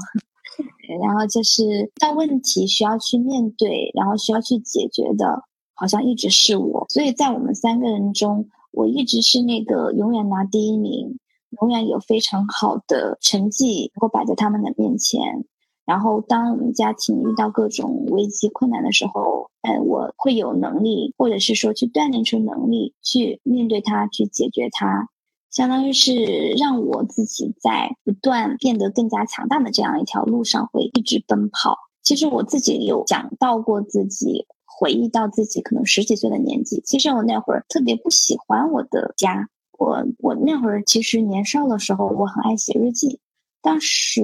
[1.01, 6.85] 然后就是当问题需要去面对，然后需要去解决的，好像一直是我。
[6.89, 11.17] 所以在我们三个人中，我一直是那个永远拿第一名，
[11.61, 15.45] 永远有非常好的成绩能够摆在他们的面前。
[15.85, 25.09] 然后当我们家庭遇到各种危机困难的时候，呃，我会有能力，或者是说去锻炼出能力去面对它，去解决它。
[25.53, 26.15] 相当于是
[26.57, 36.81] 让我自己在不断变得更加强大的这样一条路上会一直奔跑，其实我自己有讲到过自己，回忆到自己可能十几岁的年纪。
[36.83, 39.47] 其实我那会儿特别不喜欢我的家。
[39.77, 43.19] 我我那会儿其实年少的时候，我很爱写日记。
[43.61, 44.23] 当时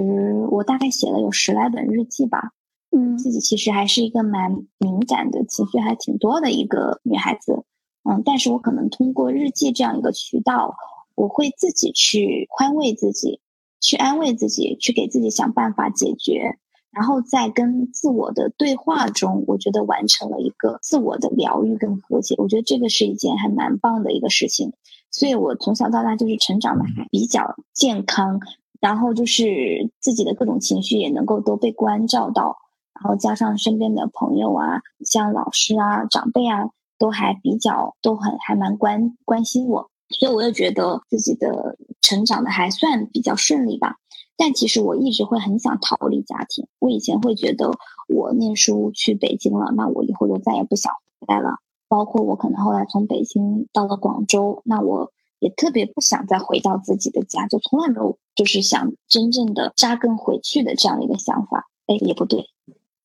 [0.50, 2.54] 我大概写了有十来本日记吧。
[2.90, 7.66] 嗯，自己其实还是一个蛮敏感的，情绪还挺多的一个女孩子。
[8.10, 10.76] 嗯，但是我可能通过日记这样一个渠道，
[11.20, 13.42] 我会自己去宽慰自己，
[13.82, 16.58] 去安慰自己，去给自己想办法解决。
[16.92, 22.36] 然后在跟自我的对话中，我觉得完成了一个自我的疗愈跟和解。
[22.38, 24.72] 我觉得这个是一件还蛮棒的一个事情。
[25.12, 28.40] 所以我从小到大就是成长的还比较健康，
[28.80, 32.56] 然后就是自己的各种情绪也能够都被关照到，
[32.94, 43.98] 然后加上身边的朋友啊，像老师啊、长辈啊，都还比较都很还蛮关关心我，所以我又觉得自己的成长的还算比较顺利吧。
[44.38, 46.66] 但其实我一直会很想逃离家庭。
[46.80, 47.72] 我以前会觉得，
[48.08, 51.58] 我念书去北京了，那我以后就再也不想回来了。
[51.88, 61.68] 包括我可能后来从北京到了广州，那我也特别不想再回到自己的家，就从来没有就是想真正的扎根回去的这样的一个想法。
[61.88, 62.46] 哎，也不对。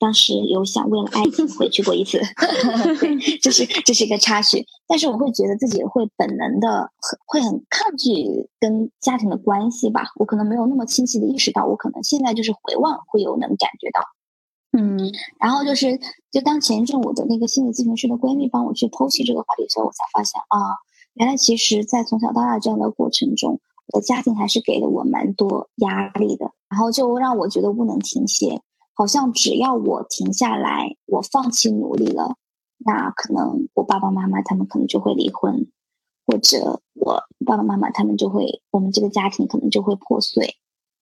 [0.04, 2.20] 当时有想为了爱情回去过一次，
[3.40, 4.66] 这是这是一个插曲。
[4.86, 6.90] 但是我会觉得自己会本能的
[7.24, 10.02] 会很抗拒跟家庭的关系吧。
[10.16, 14.78] 我可能没有那么清晰的意识到，我可能现在就是回望会有能感觉到。
[14.78, 15.98] 嗯，然后就是
[16.30, 20.76] 就当前一阵我的那个心理咨询师的闺蜜帮我去剖析这个话题的时候，我才发现啊，
[21.14, 28.60] 原来其实，在从小到大这样的过程中，我的家庭还是给了我蛮多压力的，然后就让我觉得不能停歇。
[28.96, 32.36] 好像只要我停下来，我放弃努力了，
[32.78, 35.66] 那可能我爸爸妈妈他们可能就会离婚，
[36.24, 40.56] 或者我爸爸妈妈他们就会，我们这个家庭可能就会破碎，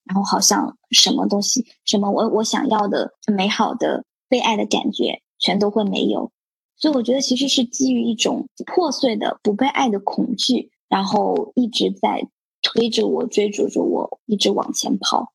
[0.05, 6.33] 然后好像什么东西，什么我我想要的美好的被爱的感觉，全都会没有。
[6.77, 12.27] 所以我觉得其实是基于一种破碎的不被爱的恐惧，然后一直在
[12.63, 15.35] 推着我，追逐着我，一直往前跑。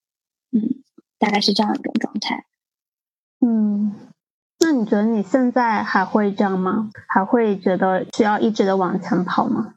[0.52, 0.82] 嗯。
[1.20, 2.46] 大概是这样一种状态，
[3.40, 3.94] 嗯，
[4.60, 6.90] 那你觉得你现在还会这样吗？
[7.08, 9.76] 还会觉得需要一直的往前跑吗？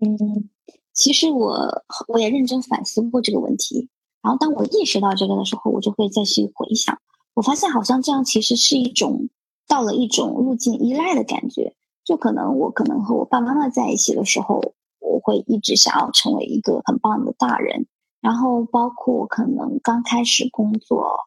[0.00, 0.50] 嗯，
[0.92, 3.88] 其实我我也认真反思过这个问题，
[4.22, 6.98] 然后当我意识到这个的时候，我就会再去回想，
[7.34, 9.28] 我发现好像这样其实是一种
[9.68, 17.86] 到了一种路径依赖的感觉，就可能我可能和我爸妈妈在一起的时候，我会一直想要成为一个很棒的大人。
[18.20, 21.18] 然后包括可能刚开始工作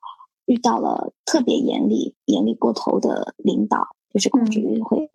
[0.47, 5.07] 遇到了特别严厉、严厉过头的领导，就是控制欲会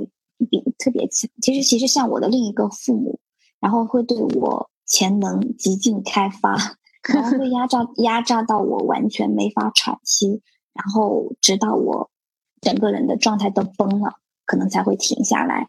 [0.48, 1.28] 比特别强。
[1.42, 3.18] 其实，其实像我的另一个父母，
[3.58, 6.76] 然后会对我潜能极尽开发，
[7.12, 10.42] 然后会压榨压榨到我完全没法喘息，
[10.72, 12.10] 然后直到我
[12.60, 14.16] 整个人的状态都崩了，
[14.46, 15.68] 可能才会停下来。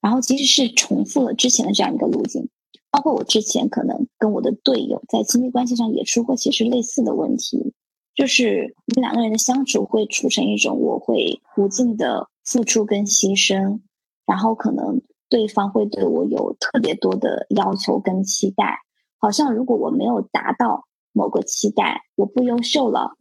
[0.00, 2.48] 然后其实是重复了之前的这样一个路径。
[2.90, 7.74] 包括我之前可能跟我的队友在亲密关系上也出过其实类似的问题，
[8.14, 13.80] 就是我们两个人的相处会处成一种我会无尽的付出跟牺牲，
[14.24, 18.78] 然后可能对方会对我有特别多的要求跟期待，
[19.18, 23.16] 好像如果我没有达到某个期待，我不优秀了，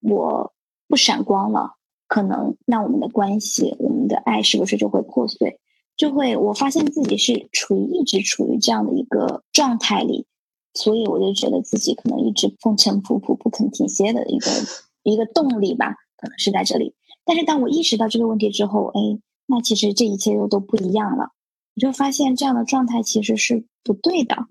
[0.00, 0.52] 我
[0.88, 1.76] 不闪光了，
[2.08, 5.60] 可能那我们的关系，我们的爱是不是就会破碎？
[5.96, 10.26] 就会，我发现自己是处于一直处于这样的一个状态里，
[10.74, 14.50] 所以我就觉得自己可能一直风尘仆仆不肯停歇的一个
[15.02, 16.94] 一个动力吧，可能是在这里。
[17.24, 19.00] 但是当我意识到这个问题之后，哎，
[19.46, 21.30] 那其实这一切又都不一样了。
[21.74, 24.46] 我就发现这样的状态其实是不对的，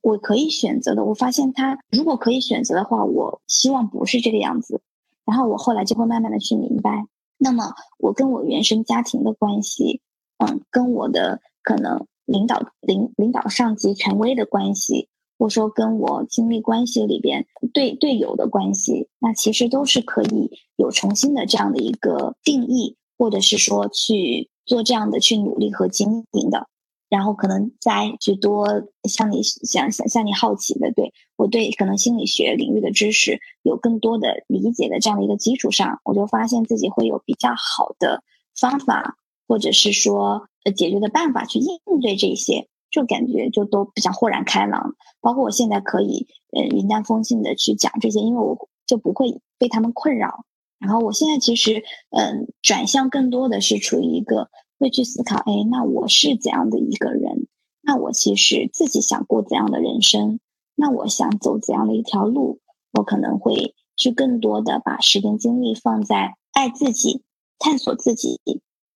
[0.00, 1.04] 我可以选择的。
[1.04, 4.80] 我发现他如果可以选择的话，我希望不是这个样子。
[5.24, 7.06] 然后我后来就会慢慢的去明白，
[7.38, 10.00] 那么我跟我原生家庭的关系。
[10.38, 15.08] 嗯，跟我的可能领导、领领导、上级、权威的关系，
[15.44, 26.66] 或者说跟我亲密关系里边队队友的关系，那其实都是可以有重新的这样的一个定义，或者是说去做这样的去努力和经营的。
[27.10, 38.22] 然后可能在去多像你想想像你好奇的，对我对可能心理学领域的知识有更多的理解的这样的一个基础上，我就发现自己会有比较好的
[38.58, 39.18] 方法。
[39.46, 44.94] 或者是说，呃，解决的办法去应对这些，就感觉就都比较豁然开朗。
[45.20, 50.44] 包括我现在可以，呃，云淡风轻的去讲这些，因为我就不会被他们困扰。
[50.78, 57.48] 然后我现在其实，嗯，转向更多的是处于一个会去思考，哎，那我是怎样的一个人？
[57.82, 60.38] 那我其实自己想过怎样的人生？
[60.76, 62.60] 那我想走怎样的一条路？
[62.92, 67.22] 我可能会去更多的把时间精力放在爱自己、
[67.58, 68.40] 探索自己，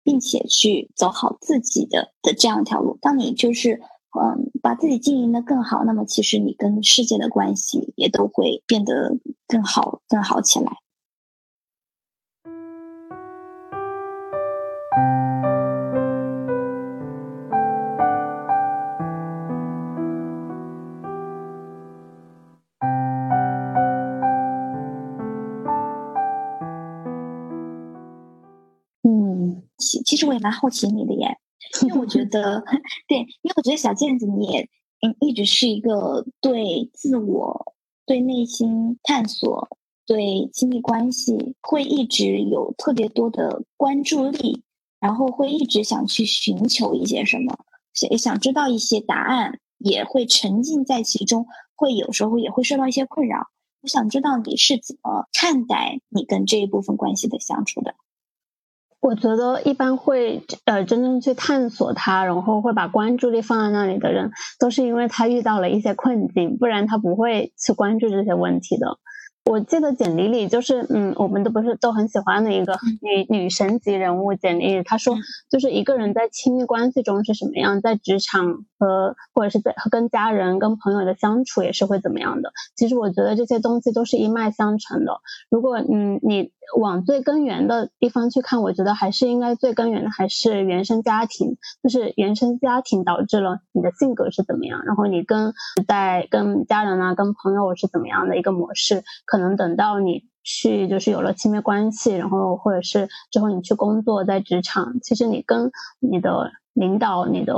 [0.08, 2.96] 并且去走好自己的的这样一条路。
[3.02, 3.74] 当你就是
[4.18, 10.72] 嗯把自己经营的更好，那么其实你跟世界的关系也都会变得更好、更好起来。
[29.88, 31.38] 其其实我也蛮好奇你的耶，
[31.82, 32.62] 因为我觉 得，
[33.06, 34.68] 对，因为我觉得小健子你也
[35.00, 37.74] 嗯一直是一个对自我、
[38.04, 39.68] 对内心探索、
[40.06, 44.62] 对亲密关系会一直有特别多的关注力，
[45.00, 47.56] 然后会一直想去寻求一些什么，
[48.10, 53.48] 也想知道一些答案，也会沉浸在其中，会有时候也会受到一些困扰。
[53.80, 57.94] 我想知道你是怎么看待你跟这一部分关系的相处的。
[59.00, 68.98] 我觉得一般会呃真正去探索它，然后会把关注力放在那里的人，都是因为他遇到了一些困境，不然他不会去关注这些问题的。
[69.44, 75.16] 我记得简历里就是，嗯，我们都不是都很喜欢的一个女女神级人物简历，她说
[75.48, 82.52] 就是一个人在亲密关系中是什么样，在职场和或者是在和跟家人、跟朋友的相处也是会怎么样的。
[82.76, 85.12] 其实我觉得这些东西都是一脉相承的。
[85.48, 95.54] 如果嗯你往最根源的地方去看，我觉得还是应该最根源的还是原生家庭，就是原生家庭导致了你的性格是怎么样，然后你跟
[95.86, 99.38] 在跟家人啊、跟朋友是怎么样的一个模式可。
[99.38, 107.54] 能等到你去就是有了亲密关系，然后或者是之后你去工作在职场，其实你跟你的领导、你的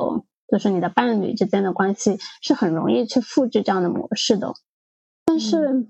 [0.46, 4.52] 就是你的伴侣之间的关系是很容易去复制这样的模式的，
[5.24, 5.88] 但是。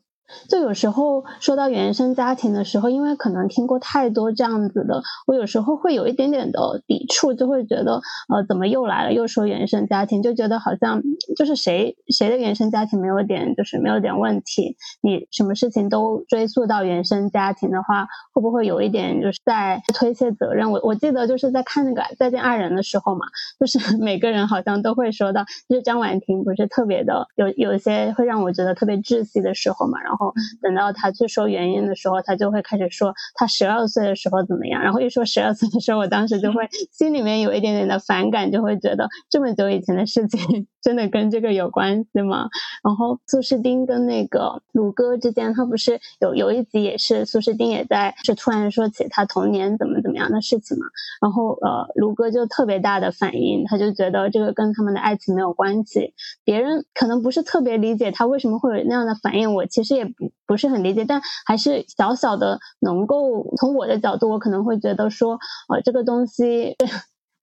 [0.49, 11.03] 就有时候说到原生家庭的时候，因为可能听过太多这样子的，我有时候会有一点点的抵触，就会觉得，呃，怎么又来了，又说原生家庭，就觉得好像
[11.37, 20.70] 就是谁谁的原生家庭没有点，就是没有点问题，你什么事情都追溯到原生家庭的话，会不会有一点就是在推卸责任？
[20.70, 23.26] 我我记得就是在看那个《再见爱人》的时候嘛，
[23.59, 30.20] 就是 每个人好像都会说到，就是张婉婷不是特别的有有一些会让我觉得特别窒息的时候嘛，然后。
[30.21, 34.83] 后等到他去说原因的时候，他就会开始说他十二岁的时候怎么样。
[34.83, 42.49] 然后一说十二岁的时候，我当时就会心里面有一点点的反感，就会觉得这么久以前的事情真的跟这个有关系吗？
[42.85, 50.87] 然后苏诗丁跟那个卢哥之间，他不是有有一集也是苏诗丁也在是突然说起他童年怎么怎么样的事情嘛。
[51.20, 56.14] 然后呃，卢哥就特别大的反应，他就觉得这个跟他们的爱情没有关系。
[56.45, 60.05] 别人可能不是特别理解他为什么会有那样的反应，我其实也。
[60.05, 66.76] 不不是很理解，但还是小小的能够从我的角度，我可能会觉得说，呃，这个东西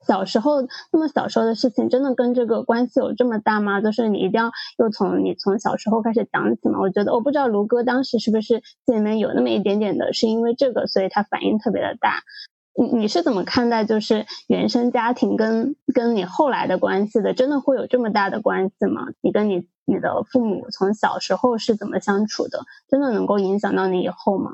[0.08, 3.82] 小时候那么小时候的事情，真的跟这个关系有这么大吗？
[3.82, 6.80] 就是你一定要又从你从小时候开始讲起嘛？
[6.80, 12.22] 我觉得我不知道卢哥当时是不是心里面有那么一点点的，是因为这个，所以他反应特别的大。
[12.80, 17.34] 你你是怎么看待就是原生家庭跟跟你后来的关系的？
[17.34, 19.08] 真的会有这么大的关系吗？
[19.22, 22.60] 你跟你你的父母从小时候是怎么相处的？
[22.88, 24.52] 真的能够影响到你以后吗？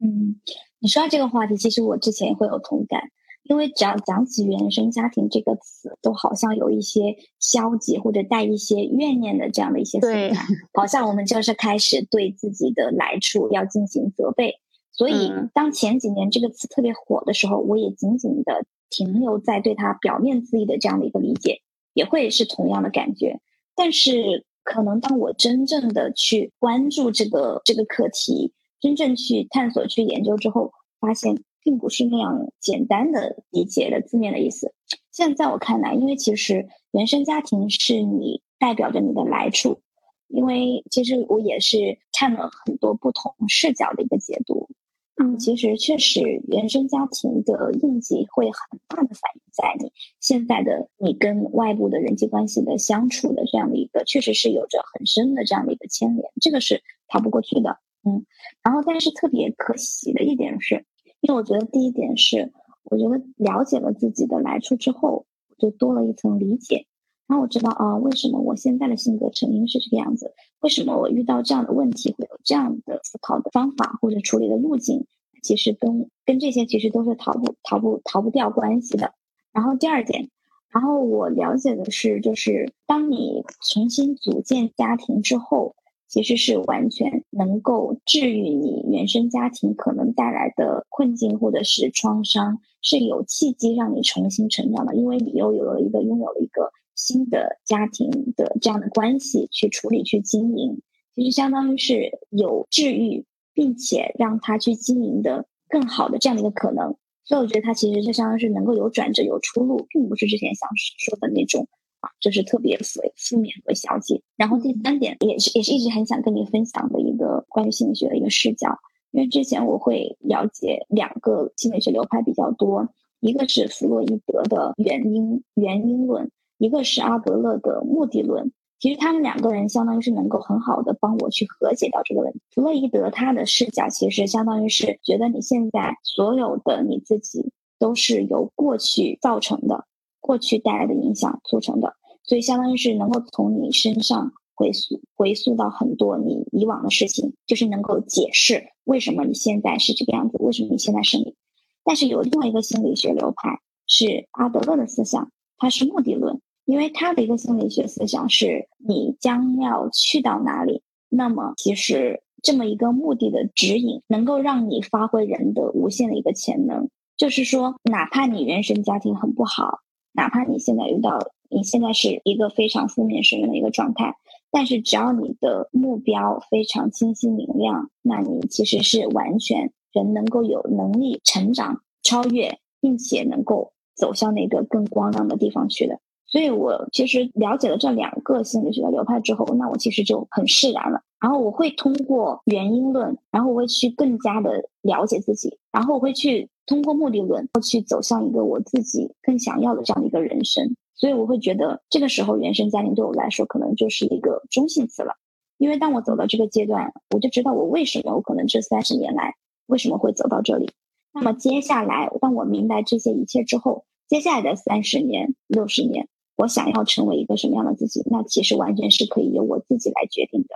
[0.00, 0.40] 嗯，
[0.80, 3.00] 你说到这个话题，其实我之前也会有同感，
[3.48, 10.32] 因为只要讲起原生家庭这个词，都好像有一些消极或者带一些怨念的这样的一些色彩，
[10.74, 14.60] 好像我们就是开始对自己的来处要进行责备。
[14.92, 21.62] 所以，当前几年这个词特别火的时候，我也仅仅的停留在对它表面字义的这样的一个理解，
[21.94, 23.40] 也会是同样的感觉。
[23.74, 34.72] 但是，可能当我真正的去关注这个这个课题，真正去探索、去研究之后，发现并不是那样简单的理解的字面的意思。
[35.12, 39.82] 现在在我看来，因为其实原生家庭是你代表着你的来处，
[40.28, 44.70] 因为其实我也是看了很多不同视角的一个解读。
[45.16, 57.78] 嗯，其实确实，原生家庭的印记会很大的反映在你现在的你跟外部的人际关系的相处的这样的一个，确实是有着很深的这样的一个牵连，这个是逃不过去的。
[58.04, 58.24] 嗯，
[58.62, 60.86] 然后但是特别可喜的一点是，
[61.20, 62.52] 因为我觉得第一点是，
[62.84, 65.26] 我觉得了解了自己的来处之后，
[65.58, 66.86] 就多了一层理解。
[67.26, 70.32] 然后我知道啊，为什么我现在的性格成因是这个样子？
[70.60, 75.06] 为什么我遇到这样的问题会有这样的思考的方法或者处理的路径？
[75.42, 79.12] 其实跟跟这些其实都是逃不逃不逃不掉关系的。
[79.52, 80.30] 然后第二点，
[80.70, 85.76] 然后我了解的是，就是当你重新组建家庭之后，
[86.08, 100.80] 其实是完全能够治愈你原生家庭可能带来的困境或者是创伤，是有契机让你重新成长的，因为你又有了一个拥有了一个新的家庭的这样的关系去处理去经营，
[101.14, 111.68] 其实相当于是有治愈，并且让他去经营的更好的这样的一个可能，所以我觉得他其实就相当于是能够有转折有出路，并不是之前想说的那种。
[112.00, 114.22] 啊，就是特别负负面和消极。
[114.36, 118.78] 然后第三点也是也是一直很想跟你分享的一个关于心理学的一个视角，
[119.10, 122.88] 因为之前我会了解两个心理学流派比较多，
[123.20, 128.52] 一个是弗洛伊德的原因原因论，一个是阿德勒的目的论。
[128.80, 132.40] 其实他们两个人相当于是能够很好的帮我去和解掉这个问题。
[132.54, 139.87] 弗洛伊德他的视角其实相当于是觉得你现在所有的你自己都是由过去造成的。
[140.28, 151.34] 过去带来的影响促成的，所以相当于是能够从你身上回溯回溯到很多你以往的事情，就是能够解释为什么你现在是这个样子，为什么你现在是你。
[151.82, 169.78] 但是有另外一个心理学流派是阿德勒的思想，它是目的论，因为他的一个心理学思想是你将要去到哪里，那么其实这么一个目的的指引，能够让你发挥人的无限的一个潜能，就是说，哪怕你原生家庭很不好。
[170.18, 171.16] 哪怕你现在遇到，
[171.48, 174.16] 你现在是一个非常负面深渊的一个状态，
[174.50, 186.00] 但是只要你的目标非常清晰明亮，那你其实是完全人能够有能力成长、超越，并且能够走向那个更光亮的地方去的。
[186.26, 191.02] 所以我其实了解了这两个心理学的流派之后，那我其实就很释然了。
[191.20, 196.48] 然后我会通过原因论，然后我会去更加的了解自己，然后我会去。
[196.68, 205.14] 通过目的论，去走向一个我自己更想要的这样的一个人生，所以我会觉得这个时候原生家庭对我来说可能就是一个中性词了。
[205.56, 209.34] 因为当我走到这个阶段，我就知道我为什么我可能这三十年来
[209.66, 210.70] 为什么会走到这里。
[211.12, 216.06] 那么接下来，当我明白这些一切之后，接下来的三十年、六十年，
[216.36, 220.48] 我想要成为一个什么样的自己，那其实完全是可以由我自己来决定的。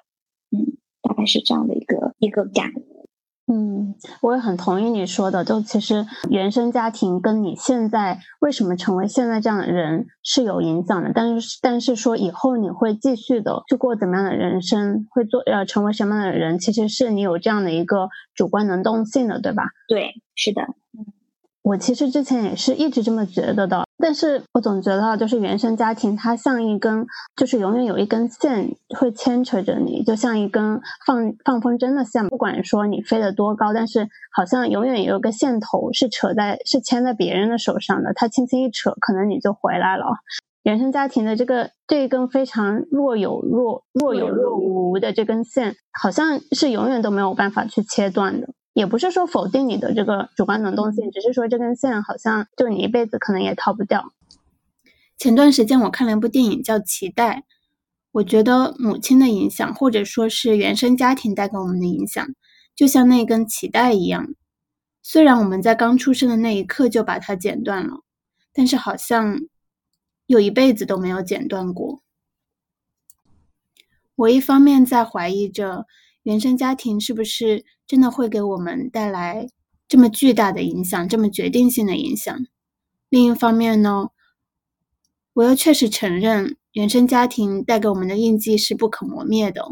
[0.51, 2.92] 嗯，大概是这样的一个一个感悟。
[3.49, 5.45] 嗯，我也很同意你说的。
[5.45, 19.65] 就其实原生家庭跟你现在为什么成为现在这样的人是有影响的，但是但是说以后你会继续的去过怎么样的人生，会做呃成为什么样的人，其实是你有这样的一个主观能动性的，对吧？
[19.89, 20.63] 对，是的。
[21.63, 27.07] 我其实之前也是一直这么觉得的，但是我总觉得就是原生家庭它像一根，
[27.37, 40.07] 就是永远有一根线会牵扯着你，就像一根放放风筝的线，不管说你飞得多高，但是好像永远有个线头是扯在是牵在别人的手上的，它轻轻一扯，可能你就回来了。
[40.65, 48.49] 原生家庭的这个这一根非常若有若若有若无的这根线，好像是永远都没有办法去切断的。
[48.75, 54.13] 也不是说否定你的这个主观能动性，只是说这根线好像就你一辈子可能也逃不掉。
[55.19, 57.37] 前段时间我看了一部电影叫《脐带》，
[58.13, 62.27] 我觉得母亲的影响，或者说是原生家庭带给我们的影响，
[62.75, 64.35] 就像那根脐带一样。
[65.03, 68.01] 虽然我们在刚出生的那一刻就把它剪断了，
[68.55, 69.39] 但是好像
[70.27, 72.01] 有一辈子都没有剪断过。
[74.17, 75.87] 我一方面在怀疑着。
[76.23, 79.49] 原生家庭是不是真的会给我们带来
[79.89, 82.35] 这么巨大的影响，这么决定性的影响？
[83.09, 84.09] 另一方面呢，
[85.35, 89.63] 我又确实承认原生家庭带给我们的印记是不可磨灭的。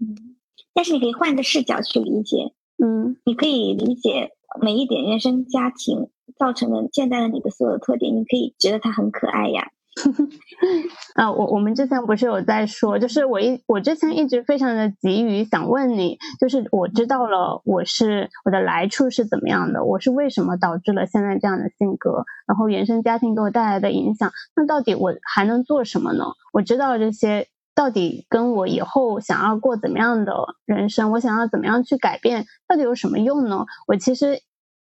[0.00, 0.36] 嗯，
[0.74, 2.52] 但是你可以换个视角去理解。
[2.76, 9.70] 嗯，你可以理解每一点原生家庭造成的现在的你的所有特点，你可以觉得它很可爱呀。
[11.14, 26.24] 啊，我我们之前不是有在说，就是我一我之前一直非常的急于想问你，就是我知道了我是我的来处是怎么样的，我是为什么导致了现在这样的性格，然后原生家庭给我带来的影响，那到底我还能做什么呢？
[26.52, 30.32] 我知道这些到底跟我以后想要过怎么样的
[30.64, 33.66] 人生，我想要怎么样去改变，到底有什么用呢？
[33.88, 34.40] 我其实。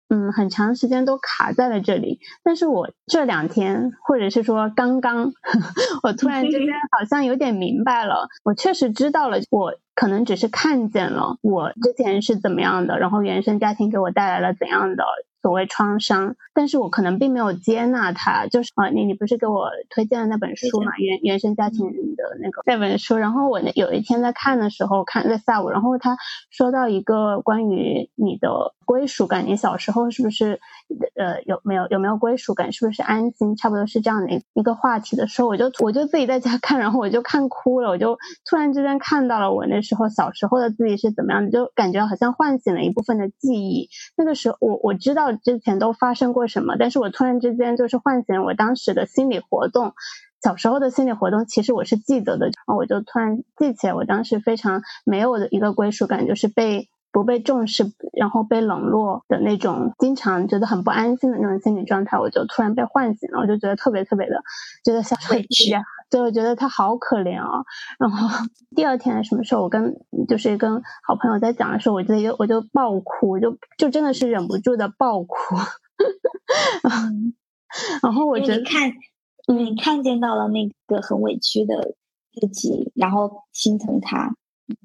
[0.09, 5.33] 嗯，很长时间都卡在了这里，但是我这两天，或者是说刚刚，
[6.03, 15.05] 我突然之间好像有点明白了，我确实知道了，我可能只是看见了我之前是怎么样的，然后原生家庭给我带来了怎样的。
[15.41, 18.49] 所谓创伤，但是我可能并没有接纳它。
[18.49, 20.91] 就是啊，你你不是给我推荐了那本书嘛？
[20.99, 23.17] 原原生家庭的那个那本书。
[23.17, 26.17] 然后我那有一天在看的时候，看在下午，然后他
[26.51, 29.45] 说到一个关于你的归属感？
[29.47, 30.61] 你小时候是不是
[31.15, 32.73] 呃有没有有没有归属感？
[32.73, 33.55] 是不是安心？
[33.55, 38.17] 差不多是这样的一个话题的时候，我就我就自己在家看，然后我就看哭了，我就
[38.49, 43.91] 突然之间看到了我那时候小时候的自己是怎么样的，就感觉好像唤醒了一部分的记忆。
[44.17, 49.93] 那个时候我我知道之前都发生过什么，但是我突然之间就是唤醒了我当时的心理活动。
[50.41, 64.43] 小时候的心理活动，其实我是记得的，然后我就突然记起来，我当时非常没有的一个归属感，就是被不被重视，然后被冷落的那种，经常觉得很不安心的那种心理状态，我就突然被唤醒了，我就觉得特别特别的
[64.85, 65.75] 觉得小委屈，
[66.11, 67.65] 就我觉得他好可怜啊。
[67.99, 68.29] 然后
[68.77, 69.95] 第二天什么时候，我跟
[70.29, 75.57] 就是跟好朋友在讲的时候，我就我就爆哭，就就真的是忍不住的爆哭。
[78.03, 78.93] 然后我觉得看。
[79.51, 81.95] 你看见到了那个很委屈的
[82.35, 84.35] 自己，然后心疼他，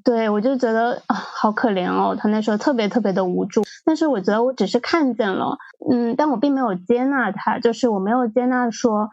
[0.04, 3.62] 对我就觉得啊，好可怜哦，他那时候特别特别的无助。
[3.84, 5.58] 但是我觉得我只是看见了，
[5.90, 9.10] 嗯，但我并没有接纳他，就是我没有接纳说，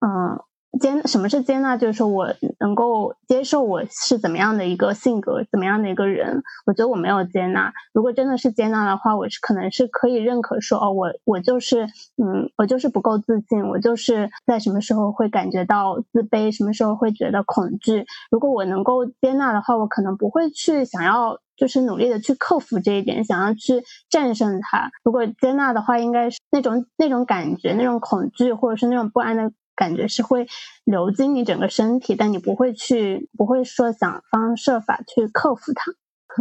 [0.00, 0.40] 嗯。
[0.78, 1.76] 接什么是接纳？
[1.76, 2.28] 就是说我
[2.60, 6.42] 能够接受我是怎么样的一个性格，怎么样的一个人。
[6.66, 7.72] 我觉得我没有接纳。
[7.92, 11.84] 如果真的是接纳的话，我是可能是可以认可说，哦，我我就是
[12.16, 18.04] 嗯，我就是不够自信，我就是在什么时候会感觉到自卑，什么时候会觉得恐惧。
[18.30, 24.90] 如果我能够接纳的话，我可能不会去想要就是努力的去克服这一点，想要去战胜它。
[25.02, 29.50] 如果接纳的话，应该是那种那种感觉，那种恐惧或者是那种不安的。
[29.78, 30.48] 感觉是会
[30.84, 35.92] 流经你整个身体，但你不会去，不会说想方设法去克服它。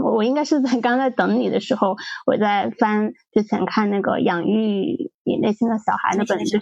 [0.01, 6.59] 我我应该是在刚在等你的时候，我在翻之前看那个养育你内心的小孩那本，就是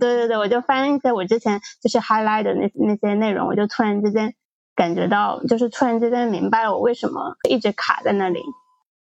[0.00, 4.34] 对对对，我就翻一些我之前就是 highlight 的那那些内容，我就突然之间
[4.74, 8.40] 感觉到，就是突然之间明白了我为什么一直卡在那里。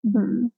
[0.03, 0.51] 嗯，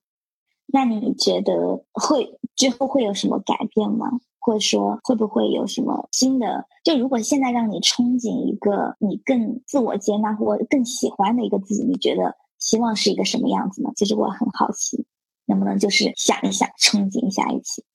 [0.68, 1.54] 那你觉得
[1.91, 4.08] 会之后会有什么改变吗？
[4.42, 6.66] 或者说会不会有什么新的？
[6.84, 13.92] 就如果现在让你憧憬一个你更自我接纳或更喜欢的一个自己，你觉得希望是一个什么样子呢？
[13.96, 15.06] 其实我很好奇，
[15.46, 17.86] 能不能就是想一想，憧憬一下一起。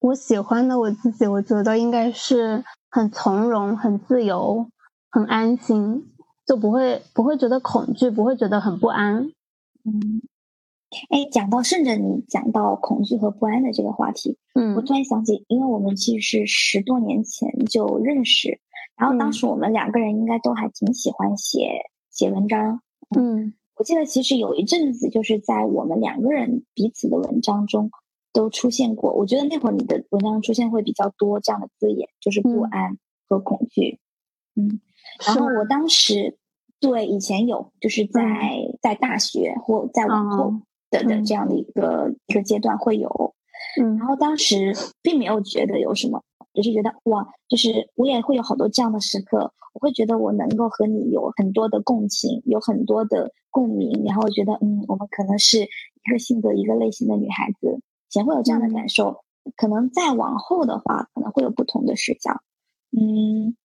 [0.00, 4.70] 我喜欢的我自己，我觉得应该是很从容、很自由、
[5.10, 6.12] 很安心，
[6.46, 9.30] 就不会不会觉得恐惧，不会觉得很不安。
[9.84, 10.22] 嗯。
[11.10, 18.60] 哎，讲到顺着你讲到恐惧和不安的这个话题，嗯，我突然想起，因为我们其实是十多年前就认识，
[18.96, 22.80] 然后当时我们两个人应该都还挺喜欢写写文章，
[23.16, 27.90] 嗯，我记得其实有一阵子就是在我们两个人彼此的文章中
[28.32, 32.96] 都出现过，我觉得那会儿你的文章出现会比较多这样的字眼，就是不安
[33.28, 33.98] 和恐惧，
[34.54, 34.80] 嗯，
[35.26, 36.38] 然后我当时
[36.80, 38.22] 对以前有就是在
[38.80, 40.54] 在大学或在往后。
[40.90, 43.34] 的的这样的一个一个阶段会有，
[43.80, 46.22] 嗯，然后当时并没有觉得有什么，
[46.54, 59.24] 只是觉得哇，就是我也会有好多这样的时刻，我会觉得我能够和你有很多的共情，有很多的共鸣，然后我觉得嗯，我们可能是一个性格一个类型的女孩子，以前会有这样的感受，
[59.56, 62.40] 可能再往后的话，可能会有不同的视角，
[62.90, 63.56] 嗯。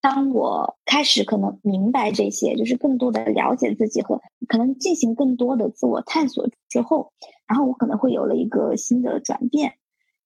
[0.00, 7.12] 当我开始可能明白这些，就是更多的了解自己和可能进行更多的自我探索之后，
[7.48, 9.72] 然后我可能会有了一个新的转变，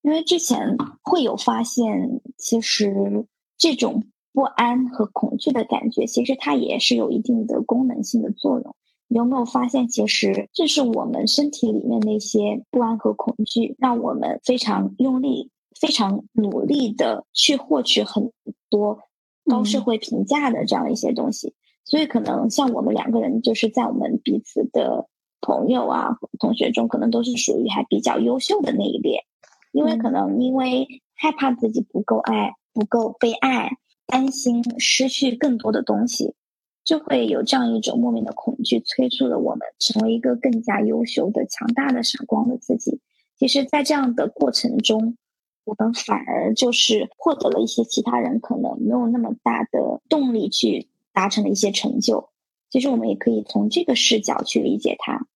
[0.02, 3.24] 因为之前会有发现，其实
[3.56, 4.04] 这种
[4.34, 8.76] 不安和恐惧的感觉，其实它也是有一定的功能性的作用。
[9.08, 15.50] 你有没有发现，其实这是我们身体里面那些不安和恐惧，让我们非常用力、
[15.80, 18.30] 非常努力的去获取很
[18.68, 18.98] 多。
[19.48, 25.08] 高社会评价的这样一些东西，所以可能像我们两个人，就是在我们彼此的
[25.40, 29.24] 朋友啊、同学中，可能都是属于还比较优秀的那一列。
[29.72, 33.70] 因为可能因为害怕自己不够爱、不够被爱，
[34.06, 36.34] 担心失去更多的东西，
[36.84, 43.00] 就会有这样一种莫名的恐惧，催促了我们成为一个更加优秀的、强大的、闪光的自己。
[43.38, 45.16] 其实，在这样的过程中。
[45.68, 52.30] 我们反而就是获得了一些其他人可能没有那么大的动力去达成的一些成就。
[52.70, 55.26] 其实我们也可以从这个视角去理解它。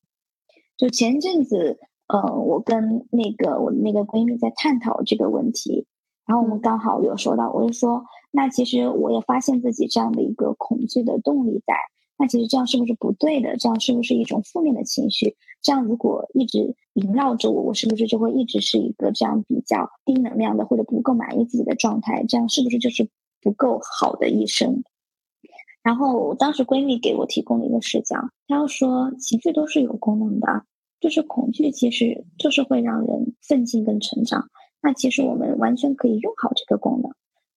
[0.79, 1.79] 就前阵子，
[2.09, 5.87] 呃，我跟那个我的那个闺蜜在探讨这个问题，
[6.25, 11.75] 然后我们刚好有说到，我就说，那其实我也发现自己这样的一个恐惧的动力在。
[12.23, 13.57] 那其实这样是不是不对的？
[13.57, 15.35] 这样是不是一种负面的情绪？
[15.61, 22.25] 这样如果一直萦绕着我，我是不是就会一直是一个这样比较低能量的，或者不够满意自己的状态？
[22.29, 23.09] 这样是不是就是
[23.41, 24.85] 不够好的一生？
[25.83, 28.17] 然后当时闺蜜给我提供了一个视角，
[28.47, 30.65] 她要说情绪都是有功能的，
[31.01, 34.49] 就是恐惧其实就是会让人奋进跟成长。
[34.81, 37.11] 那其实我们完全可以用好这个功能。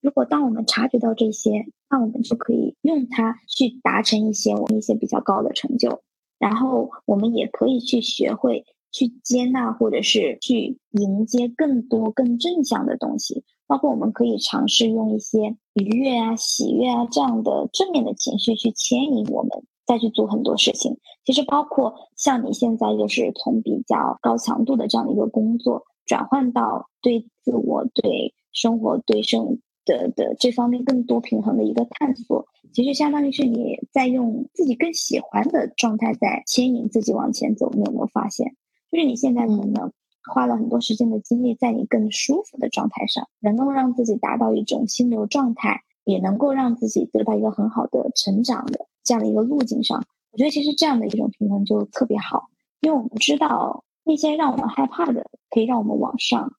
[0.05, 6.03] 如果当我们察觉到这些，那我们就可以用它去达成一些我们一些比较高的成就。
[6.37, 13.43] 然后我们也可以去学会去接纳，或者是去迎接更多更正向的东西。
[13.65, 19.49] 包括我们可以尝试用一些愉悦啊、喜悦啊这样的正面的情绪去牵引我们，
[19.87, 20.99] 再去做很多事情。
[21.23, 32.47] 其实包括像你现在就是从比较高强度的这样的一个工作，转换到对自我、对生活、对生的的这方面更多平衡的一个探索。
[32.73, 37.69] 其实相当于是你在用自己更喜欢的状态在牵引自己往前走。
[37.73, 38.55] 你有没有发现？
[38.91, 39.91] 就是你现在可能。
[40.27, 50.03] 花了很多时间的精力在你更舒服的状态上，能够让自己达到一种心流状态，也能够让自己得到一个很好的成长的这样的一个路径上。
[50.31, 52.49] 我觉得其实这样的一种平衡就特别好，
[52.81, 56.53] 因为我们知道那些让我们害怕的可以让我们往上，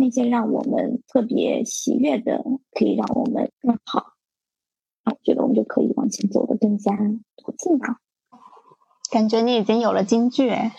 [0.00, 2.42] 那些让我们特别喜悦的
[2.72, 4.14] 可以让我们更好。
[5.04, 6.96] 那我觉得我们就可以往前走的更加
[7.36, 8.00] 多进吧。
[9.12, 10.74] 感觉你已经有了金句哎。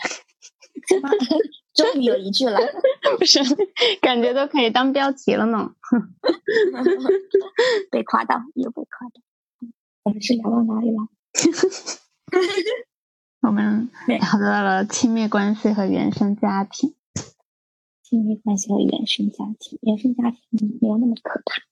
[1.74, 2.58] 终于有一句了，
[3.18, 3.38] 不是，
[4.02, 5.72] 感觉都可以当标题了呢。
[7.90, 9.22] 被夸到，又被夸到。
[10.02, 11.08] 我们是聊到哪里了？
[13.40, 16.94] 我们聊到了亲密关系和原生家庭。
[18.12, 21.62] 亲密关系和原生家庭，原生家庭没有那么可怕。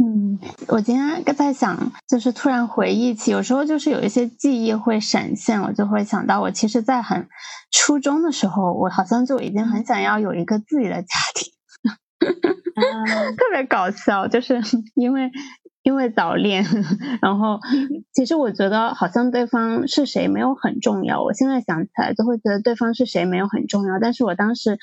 [0.00, 0.38] 嗯，
[0.68, 7.28] 我今天在想，就是突然回忆起，有时候就是有一些记忆会闪现，我就会想到，我其实，在很
[7.72, 11.52] 初中的时候，我好像就已经很想要有一个自己的家庭，
[13.36, 14.60] 特别搞笑，就是
[14.94, 15.32] 因为
[15.82, 16.64] 因为早恋，
[17.20, 17.58] 然后
[18.14, 24.78] 其实我觉得好像对方是谁没有很重要，我现在想起来就会觉得对方是谁没有很重要，但是我当时。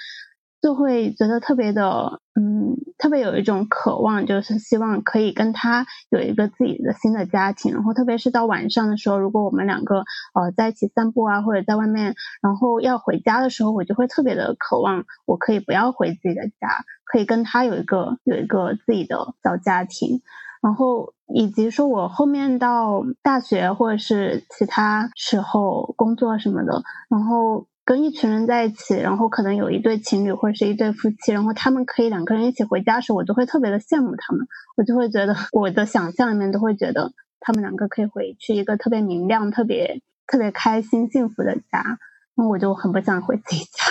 [0.66, 7.72] 就会觉得特别的，嗯，特别有一种渴望，就是希望可以跟他有一个自己的新的家庭。
[7.72, 10.00] 然后，特别是到晚上的时候，如果我们两个
[10.34, 20.22] 呃在一起散步啊，或者在外面，然后要回家的时候，我就会特别的渴望，我可以不要回自己的家，可以跟他有一个有一个自己的小家庭。
[20.64, 27.68] 然后，以及说我后面到大学或者是其他时候工作什么的，然后。
[27.86, 42.00] 跟一群人在一起，然后可能有一对情侣或者是一对夫妻，然后他们可以两个人一起回家时，我就会特别的羡慕他们，我就会觉得我的想象里面都会觉得他们两个可以回去一个特别明亮、特别特别开心、幸福的家，
[42.36, 43.84] 那我就很不想回自己家。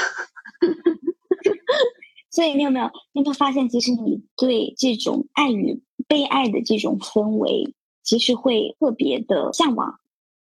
[2.32, 10.00] 所以你有没有你有没有发现，其实你对这种爱与被爱的这种氛围，其实会特别的向往？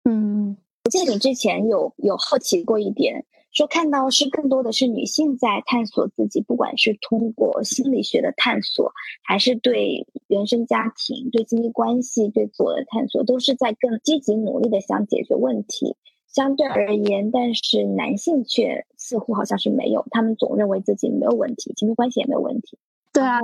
[0.04, 3.26] 嗯，我记得你之前有有好奇过一点。
[3.58, 8.91] 说看到是更多的是女性在探索自己，不管是通过心理学的探索，
[9.24, 15.95] 还是对原生家庭、对亲密关系、对自我的探索，都是在更积极努力的想解决问题。
[16.28, 22.78] 相对而言，但是男性却似乎好像是没有，他们总认为自己没有问题，亲密关系也没有问题。
[23.18, 23.39] 对啊，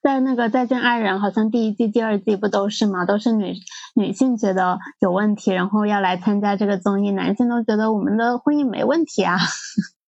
[0.00, 3.04] 在那个《再见爱人》好像第一季、第二季不都是吗？
[3.04, 3.52] 都是女
[3.94, 9.36] 女性觉得有问题，然后要来参加这个综艺，男性都觉得我们的婚姻没问题啊。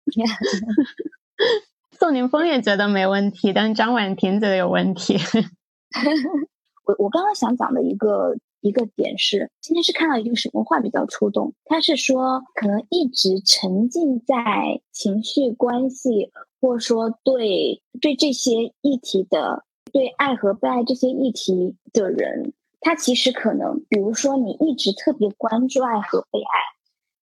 [1.99, 5.17] 宋宁峰也觉得没问题，但张婉婷觉得有问题。
[6.87, 11.53] 我我刚刚想讲的一个一个点是，今天是看到一个什么话比较触动？
[11.65, 16.31] 他是说，可能一直沉浸在情绪关系。
[16.63, 26.59] 或者说，对对这些议题的，对爱和被爱这些议题的人，他其实可能，比如说你一直特别关注爱和被爱，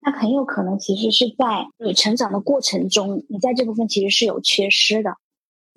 [0.03, 5.15] 那很有可能其实是在你成长的过程中，你在这部分其实是有缺失的。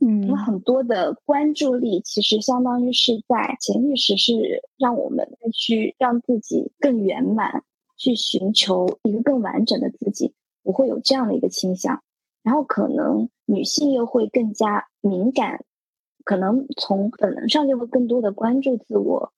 [0.01, 7.64] 嗯，有很多的关注力，其实相当于是在潜意识是让我们去让自己更圆满，
[7.95, 10.34] 去寻求一个更完整的自己，
[10.64, 12.03] 不会有这样的一个倾向。
[12.43, 15.63] 然后可能女性又会更加敏感，
[16.23, 19.33] 可能从本能上就会更多的关注自我，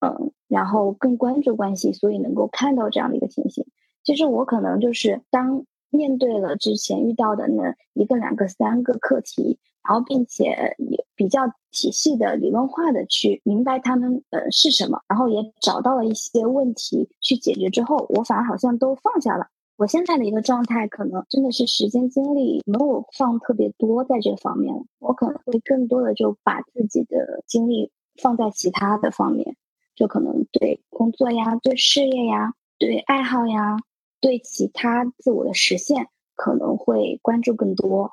[0.00, 3.64] 嗯，然后更关注关系，所以能够看到这样的一个情形。
[4.02, 19.48] 其实我可能就是当面对了之前遇到的那一个、两个、三个课题，然后并且也比较体系的、理论化的去明白他们呃是什么，然后也找到了一些问题去解决之后，我反而好像都放下了。
[19.80, 29.56] 我现在的一个状态，可能真的是时间精力没有放特别多在这方面，我可能会更多的就把自己的精力放在其他的方面，
[29.96, 33.78] 就可能对工作呀、对事业呀、对爱好呀、
[34.20, 38.12] 对其他自我的实现，可能会关注更多，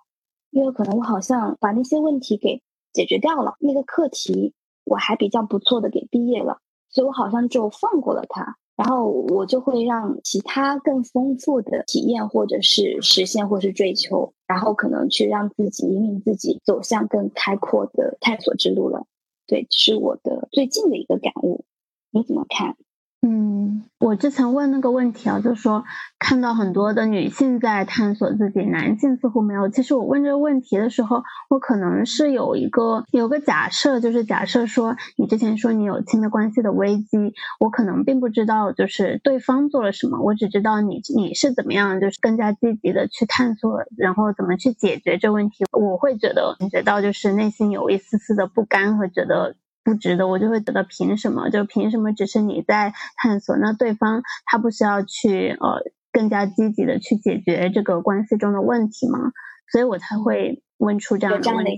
[0.51, 2.63] 因为可能我好像把那些问题给
[2.93, 4.53] 解决掉了，那个课题
[4.86, 8.55] 我还比较不错的给毕业了，所以我好像就放过了它。
[8.78, 19.07] 然后我就会让其他更丰富的体验，或者是实现，或是追求，然后可能去让自己引领自己走向更开阔的探索之路了。
[19.47, 21.65] 对，是我的最近的一个感悟，
[22.11, 22.78] 你怎么看？
[23.22, 25.84] 嗯，我之前问那个问题啊，就是说
[26.20, 29.70] 看到很多的女性在探索自己，男性似乎没有。
[29.70, 45.65] 其实我问这个问题的时候，我可能是有一个有个假设，就是假设说你之前说你有亲密关系的危机，我可能并不知道就是对方做了什么，我只知道你你是怎么样，就是更加积极的去探索，然后怎么去解决这问题。
[45.72, 49.55] 我会觉得感觉到就是内心有一丝丝的不甘和觉得。
[49.88, 51.49] 不值得，我就会觉得凭什么？
[51.49, 55.81] 就凭什么只是你在探索，那对方他不需要去呃
[56.11, 59.31] 更加积极的去解决这个关系中的问题吗？
[59.71, 61.77] 所以我才会问出这样的问题。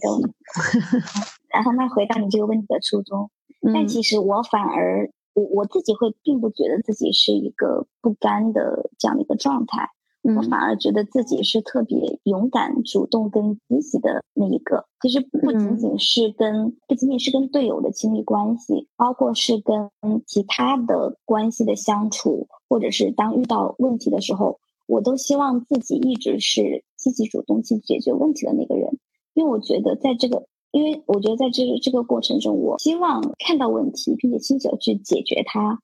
[1.53, 3.29] 然后那回答你这个问题的初衷，
[3.75, 9.91] 但其实我反而我我自己会并不觉得自己是一个不甘的这样的一个状态。
[10.21, 14.85] 我反而觉得自己是特别勇敢、主动跟积极的那一个。
[15.01, 19.89] 其实不仅仅是跟不仅仅是跟队友的亲密关系，包括是跟
[20.27, 28.99] 其他的关系的相处，或者是当遇到问题的时候，我都希望自己一直是积极主动去解决问题的那个人。
[29.33, 35.79] 因为我觉得在这个，因为我觉得在这个这个过程中，我希望看到问题，并且亲手去解决它。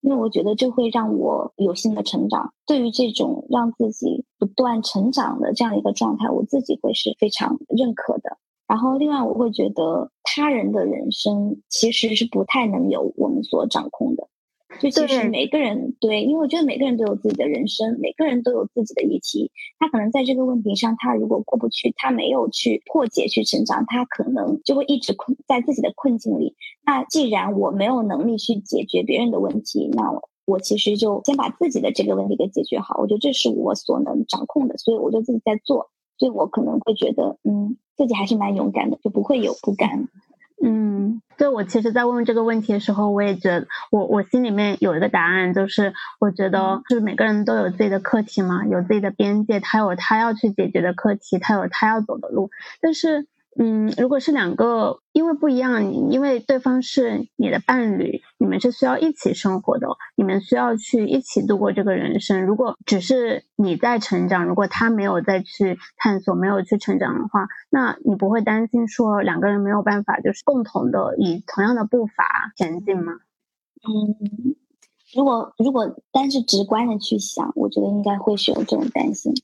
[0.00, 2.52] 因为我觉得这会让我有新的成长。
[2.66, 8.38] 对于这种让自己不断成长的这样一个状态，我自己会是非常认可的。
[8.66, 14.28] 然后，另外我会觉得他人的人生其实是不太能由我们所掌控的。
[14.78, 19.50] 就其实每个人对，因为我觉得每个人都有自己的人生，每个人都有自己的议题。
[19.78, 26.54] 他可能在这个问题上，他如果过不去，他没有去破解、去成长，他可能就会一直困在自己的困境里。
[26.86, 32.98] 那既然我没有能力去解决别人的问题，那我我其实就先把自己的这个问题给解决好。
[33.00, 35.90] 我觉得这是我所能掌控的，所以我就自己在做。
[36.18, 40.06] 所以我可能会觉得，嗯，自己还是蛮勇敢的，就不会有不甘。
[40.62, 52.50] 嗯，对我其实，在问这个问题的时候，我也觉得，我我心里面有一个答案，就是我觉得，就是每个人都有自己的课题嘛，有自己的边界，他有他要去解决的课题，他有他要走的路，
[52.82, 53.26] 但是。
[53.58, 62.46] 嗯，如果是两个，因为不一样，因为对方是你的伴侣，你们是需要一起生活的，你们需要去一起度过这个人生。
[62.46, 73.14] 如果只是你在成长，如果他没有再去探索，没有去成长的话，那你不会担心说两个人没有办法就是共同的以同样的步伐前进吗？
[73.82, 74.54] 嗯，
[75.14, 79.34] 如果如果单是直观的去想，我觉得应该会是有这种担心。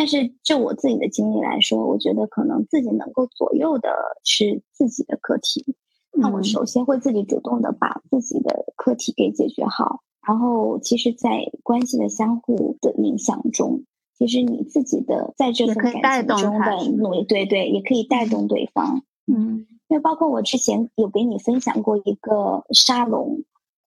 [0.00, 3.90] 但是就我自己的经历来说，我觉得可能自己能够左右的
[4.24, 5.76] 是自己的课题。
[6.10, 10.00] 那我首先会自己主动的把自己的课题给解决好。
[10.26, 13.84] 然后，其实，在关系的相互的影响中，
[14.16, 19.02] 其实你自己的在这份感情中的努力，对对，也可以带动对方。
[19.26, 23.44] 嗯，因为包括我之前有给你分享过一个沙龙。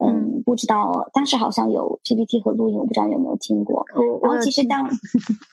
[0.07, 3.85] 嗯，不知道，当时好像有 PPT 和录音，我不知道有没有听过。
[4.23, 4.89] 然后其实当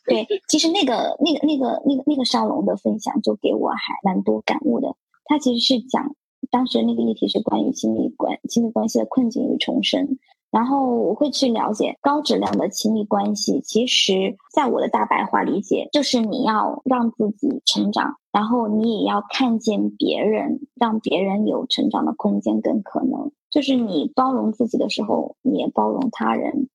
[0.05, 4.95] 对， 其实那个那个那个那个那个沙龙的分享，就给我还蛮多感悟的。
[5.25, 6.15] 他其实是讲
[6.49, 10.17] 当时那个议题是关于亲密关亲密关系的困境与重生。
[10.51, 23.31] 然后我会去了解高质量的亲密关系，其实在我的大白话理解，就是你要让自己成长，然后你也要看见别人，让别人有成长的空间跟可能。
[23.49, 26.69] 就是你包容自己的时候，你也包容他人，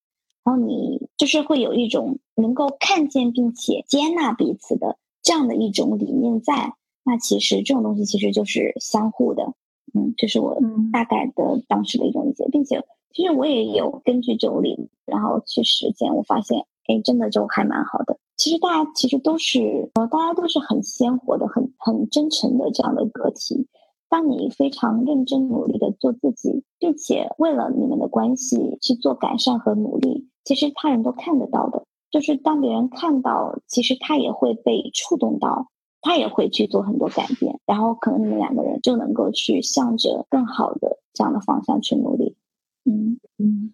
[0.45, 6.75] 然后你就是会有一种能够看见并且接纳彼此的这样的一种理念在。
[7.05, 9.53] 那其实这种东西其实就是相互的，
[9.95, 10.59] 嗯，这是我
[10.93, 18.19] 大概的当时的一种理解，并且其实我也有根据这种理，然后去实践，我发现，哎，真的就还蛮好的。
[18.37, 23.69] 其实大家其实都是，呃，大家都是很鲜活的、很很真诚的这样的个体。
[24.15, 31.85] 当你非常认真努力的做自己，并且为了你们的关系去做改善和努力，其实他人都看得到的。
[32.13, 35.67] 就是当别人看到，其实他也会被触动到，
[36.01, 42.37] 他也会去做很多改变，然后可能你们两个人就能够去向着更好的这样的方向去努力。
[42.85, 43.73] 嗯嗯，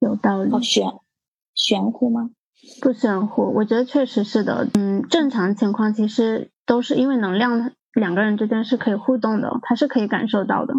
[0.00, 0.50] 有道理。
[0.50, 0.94] 好玄
[1.52, 2.30] 玄乎吗？
[2.80, 4.66] 不玄乎，我觉得确实是的。
[4.72, 7.72] 嗯，正常情况其实都是因为能量。
[7.98, 10.74] 两个人之间是可以互动的，他是可以感受到的，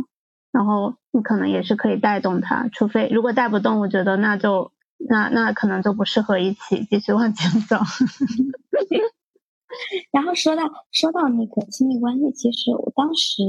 [0.52, 7.78] 然后你可能也是可以带动他，除非如果带不动，我觉得那就那那可能就不适合一起继续往前走。
[10.12, 13.44] 然后说到说到那个亲密关系，其实我当时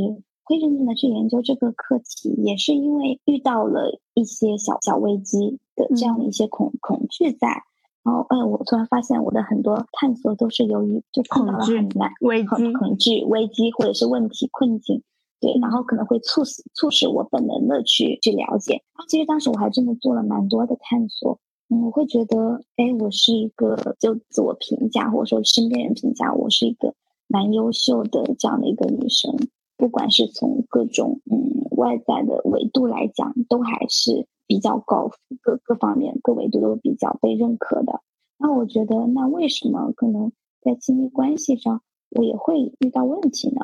[0.44, 7.64] 会认真的去研究这个课题，也是因为遇到了一些小小危机的这样的一些恐恐惧在。
[8.02, 15.02] 然后，哎，我突然发现我的很多探索都是由于就碰到了很难危机、恐惧、危机或者是问题困境，
[15.38, 18.82] 对，然后可能会促使促使我本能的去去了解。
[18.94, 21.38] 然后，其实当时我还真的做了蛮多的探索。
[21.68, 26.94] 嗯，我会觉得，哎，我是一个就自我评价，或者说身边人评价我是一个
[27.28, 29.36] 蛮优秀的这样的一个女生，
[29.76, 38.00] 不管是从各种嗯外在的维度来讲，都还是比较高，各各方面各维度都比较被认可的。
[38.36, 43.60] 那我觉得，那为什么可能在亲密关系上我也会遇到问题呢？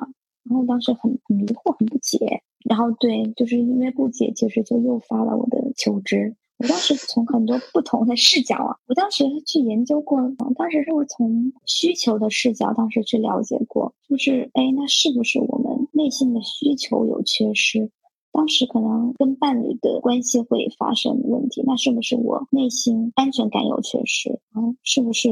[0.49, 2.45] 然后当时很很迷惑，很不解。
[2.65, 6.37] 然后对，就是因为不解，其实就诱发了我的求知。
[6.59, 10.21] 我当时从很多不同的视角啊，我当时去研究过，
[10.57, 17.91] 当时是我从需求的视角，当时去了解过，就是哎，那是不是我们内心的需求有缺失？
[18.37, 24.39] 当时可能跟伴侣的关系会发生问题，那是不是我内心安全感有缺失？
[24.55, 25.31] 嗯，是不是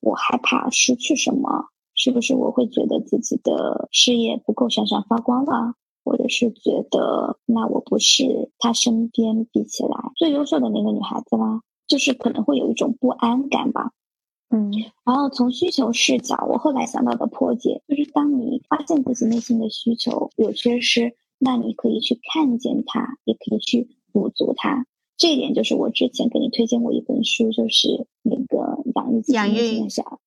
[0.00, 1.66] 我害怕失去什么？
[1.94, 5.74] 是不是我会觉得自己的事业不够闪闪发光了？
[6.02, 13.90] 或者是觉得，那我不是他身边比起来最优秀的那个女孩子啦，就是可能会有一种不安感吧。
[14.48, 14.70] 嗯，
[15.04, 24.86] 然后从需求视角，我后来想到的破解，就是当你发现自己内心的需求有缺失，那你可以去看见它，也可以去补足它。
[25.16, 30.20] 这一点就是我之前给你推荐过一本书，就是那个养育自己内心的小，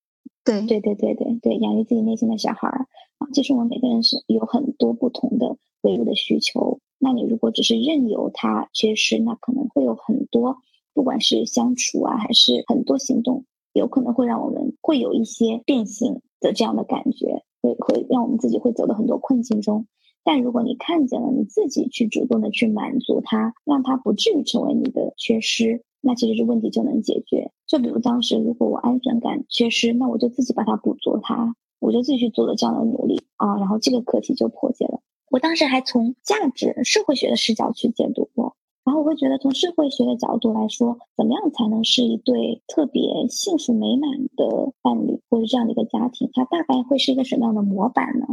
[0.43, 2.87] 对对对对对对，养育自己内心的小孩儿
[3.19, 3.27] 啊。
[3.33, 5.57] 其实我们每个人是有很多不同的。
[5.81, 10.57] 维度的需求，那你如果只是任由它缺失，那可能会有很多，
[10.93, 19.87] 不管是相处啊，还是很多行动，有可能会让我们会有一些变形的这样的感觉，会会让我们自己会走到很多困境中。
[20.31, 27.51] 但如果你看见了，你自己去主动的去满足它，让它不至于成为你的缺失，那其实这问题就能解决。
[27.65, 35.01] 就比如当时如果我安全感缺失，那我就自己把它补足它，我就自己去做了这样的努力啊，然后这个课题就破解了。
[35.31, 38.55] 我当时还从价值社会学的视角去解读过，
[38.85, 46.29] 然后我会觉得从社会学的角度来说，怎么样才能是一对特别幸福美满的伴侣或者这样的一个家庭？
[46.33, 48.27] 它大概会是一个什么样的模板呢？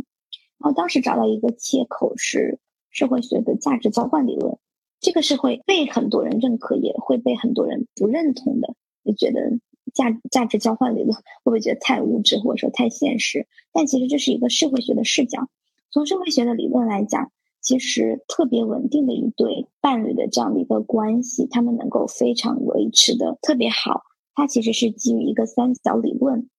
[0.67, 2.59] 然后当时找到一个切口是
[2.91, 4.59] 社会学的价值交换理论，
[4.99, 9.61] 这个是会被很多人认可，也会被很多人不认同的，就觉得
[9.95, 13.47] 价价值交换理论会不会觉得太物质或者说太现实？
[13.73, 15.49] 但其实这是一个社会学的视角。
[15.93, 24.03] 从社会学的理论来讲，其实特别稳定的一对伴侣的这样的一个关系，他们能够非常维持的特别好。
[24.35, 26.51] 它其实是基于一个三角理论，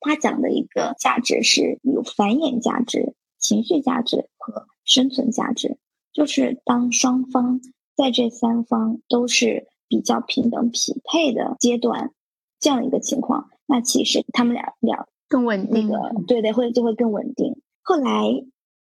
[0.00, 5.78] 它讲的一个价值是有繁衍价值、情绪价值和生存价值。
[6.12, 7.60] 就是当双方
[7.96, 12.12] 在这三方都是比较平等匹配的阶段，
[12.58, 15.88] 这样一个情况，那其实他们俩俩更稳定。
[15.88, 17.60] 那个对对，会就会更稳定。
[17.82, 18.46] 后来。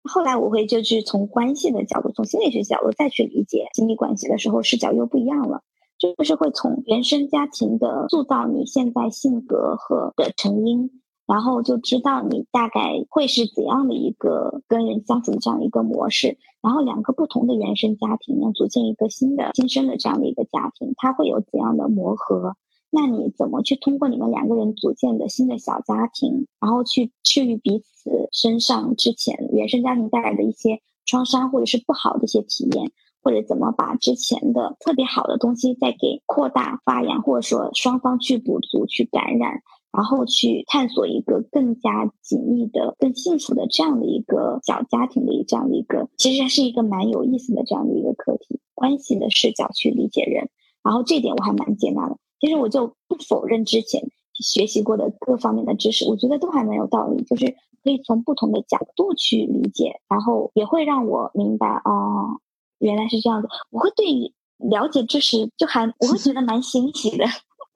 [0.08, 5.64] 后来我会就去从关系的角度，从心理学角度再去理解亲密关系的时候，视角又不一样了。
[5.98, 16.38] 就是会从原生家庭的塑造你现在性格和的成因，然后就知道你大概会是怎样的一个跟人相处的这样一个模式。
[16.62, 22.56] 然后两个不同的原生家庭要组建一个新的新生的这样的一个家庭，它会有怎样的磨合？
[22.90, 32.90] 那你怎么去通过你们两个人组建的新的小家庭，然后去治愈彼此身上之前原生家庭带来的一些创伤，或者是不好的一些体验，
[33.22, 39.62] 或者怎么把之前的特别好的东西再给扩大发扬，或者说双方去补足、去感染，
[39.96, 50.50] 然后去探索一个更加紧密的、更幸福的这样的一个小家庭的这样的一个，其实还是一个蛮有意思的这样的一个课题，关系的视角去理解人，
[50.84, 52.18] 然后这点我还蛮接纳的。
[52.38, 62.38] 其实我就不否认之前学习过的各方面的知识，我觉得都还蛮有道理，就是可以从不同的角度去理解，然后也会让我明白哦，
[62.78, 63.48] 原来是这样子。
[63.70, 67.24] 我会对了解知识就还我会觉得蛮欣喜的，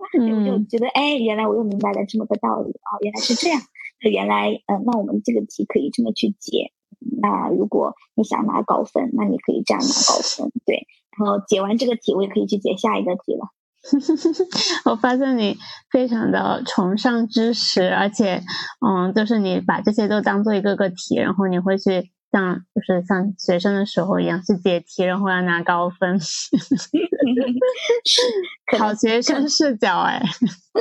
[0.00, 3.60] 我就觉得哎，原来我又明白了这么个道理哦，原来是这样。
[4.00, 6.72] 原来嗯，那我们这个题可以这么去解。
[7.20, 10.86] 那如果你想拿高分，那你可以这样拿高分，对。
[11.18, 13.48] 然后解完这个题，我也可以去解下一个题了。
[14.84, 15.56] 我发现你
[15.90, 18.42] 非常的崇尚知识，而且，
[18.86, 26.18] 嗯，就是你把这些都当做一个个题，然后你会去像就是像学生的时候一样去解题，然后要拿高分，
[28.78, 30.22] 好学生视角哎，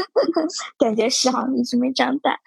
[0.77, 2.39] 感觉是好，一直没长大。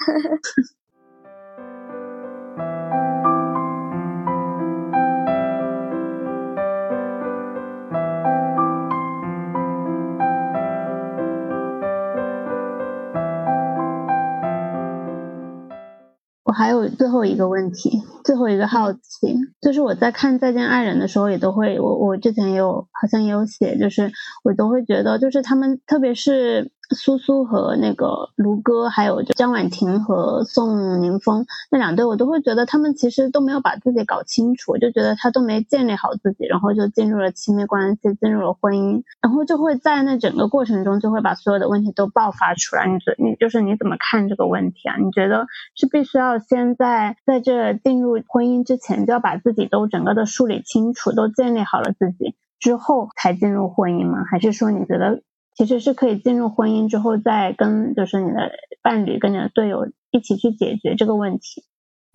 [16.63, 17.91] 还有最后一个问题，
[18.25, 24.13] 最后一个好奇，就是我在看《再见爱人》的时候，也都会，我我之前也有好像也有写，就是
[24.45, 26.71] 我都会觉得，就是他们，特别是。
[26.95, 42.87] 苏苏和那个卢哥，还有就江婉婷和宋宁峰那两对，我都会觉得他们其实都没有把自己搞清楚，就觉得他都没建立好自己，然后就进入了亲密关系，进入了婚姻，然后就会在那整个过程中就会把所有的问题都爆发出来。
[42.87, 44.97] 你觉你就是你怎么看这个问题啊？
[44.97, 54.25] 你觉得是必须要先在在这进入婚姻之前就要把自己都整个的梳理清楚，都建立好了自己之后才进入婚姻吗？
[54.31, 55.23] 还是说你觉得？
[55.55, 58.51] 其实是可以进入婚姻之后，再跟就是你的
[58.83, 61.65] 伴侣、跟你的队友一起去解决这个问题。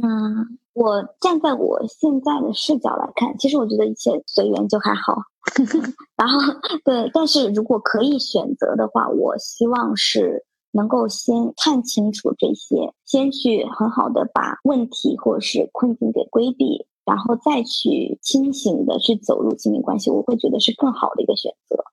[0.02, 5.24] 嗯，我站在我现在的视角来看，其实我觉得一切随缘就还好。
[6.18, 6.40] 然后，
[6.84, 21.84] 对，但是如果可以选择的话，我希望是能够先看清楚这些，先去很好的把问题或者是困境给规避，然后再去清醒的去走入亲密关系，我会觉得是更好的一个选择。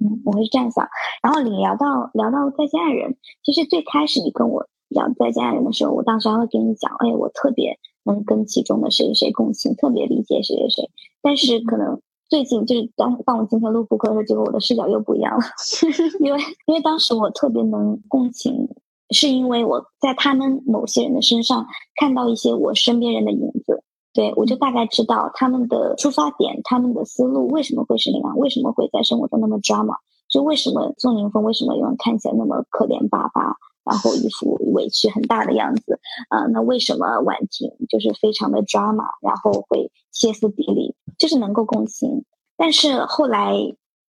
[0.00, 0.88] 嗯，我会是这样想。
[1.22, 10.90] 然后你聊到聊到再见爱人，其实最开始你跟我聊再见爱人的时候，我当时还会跟你讲，哎，我特别能跟其中的谁谁谁共情，特别理解谁谁谁。
[11.22, 15.44] 但是可能最近就是当当我今天录播课的时候，结果我的视角又不一样了，
[16.20, 18.68] 因为因为当时我特别能共情，
[19.10, 21.66] 是因为我在他们某些人的身上
[21.96, 23.82] 看到一些我身边人的影子。
[24.14, 29.96] 对，我就大概知道他们的出发点，他们的思路为什么会是那样，为什么会在生活中那么 drama，
[30.28, 35.98] 就为什么宋宁峰为什么有人看起来那么可怜巴巴，然后一副委屈很大的样子
[36.28, 36.46] 啊？
[36.52, 42.24] 那为什么婉婷就是非常的 drama，然后会歇斯底里，就是能够共情。
[42.56, 43.52] 但是后来，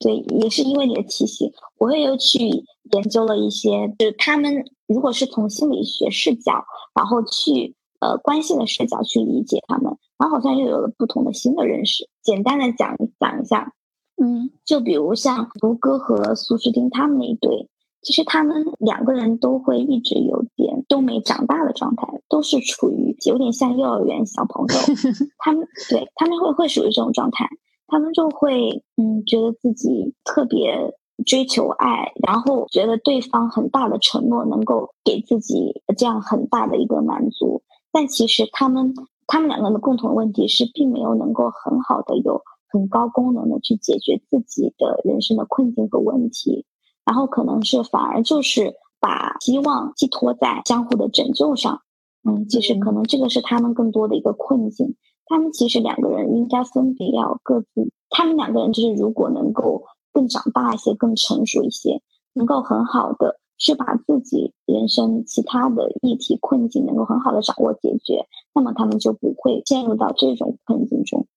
[0.00, 2.48] 对，也是因为你的提醒，我也又去
[2.90, 7.76] 研究了一些，就是他们如果是从心理学视角，然后去。
[8.02, 12.08] 呃，关系的视角去理解他们，然后好像又有了不同的新的认识。
[12.20, 13.74] 简单的讲讲一下，
[14.20, 17.68] 嗯，就比如像胡歌和苏诗丁他们那一对，
[18.02, 24.74] 其实他们两个人都会一直有点都没长大的状态，都是处于有点像幼儿园小朋友。
[25.38, 27.48] 他们对他们会会属于这种状态，
[27.86, 30.92] 他们就会嗯，觉得自己特别
[31.24, 37.62] 追求爱，然后觉得对方很大的承诺能够给自己这样很大的一个满足。
[37.92, 38.94] 但其实他们
[39.26, 46.64] 他们两个人的共同问题是，并没有能够很好的有很高功能的去解决自己的人生的困境和问题，
[47.04, 51.82] 然后可能是反而就是把希望寄托在相互的拯救上。
[52.24, 54.96] 嗯，其实可能这个是他们更多的一个困境。
[55.26, 62.00] 他们其实两个人应该分别要各自，他们两个人就是如果能够更长大一些、更成熟一些，
[62.34, 63.40] 能够很好的。
[63.64, 71.28] 是把自己人生其他的议题困境能够很好的掌握解决，那么他们就不会陷入到这种困境中。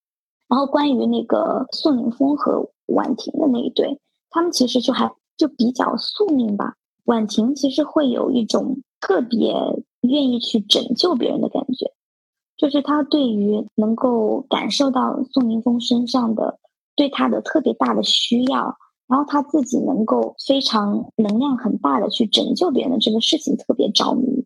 [0.48, 4.00] 然后关于那个宋宁峰和婉婷的那一对，
[4.32, 6.74] 他们其实就还就比较宿命吧。
[7.04, 9.54] 婉婷其实会有一种特别
[10.02, 11.94] 愿意去拯救别人的感觉，
[12.58, 16.58] 就是他对于能够感受到宋宁峰身上的
[16.96, 18.76] 对他的特别大的需要。
[19.08, 24.46] 然后他自己能够非常能量很大的去拯救别人的这个事情特别着迷，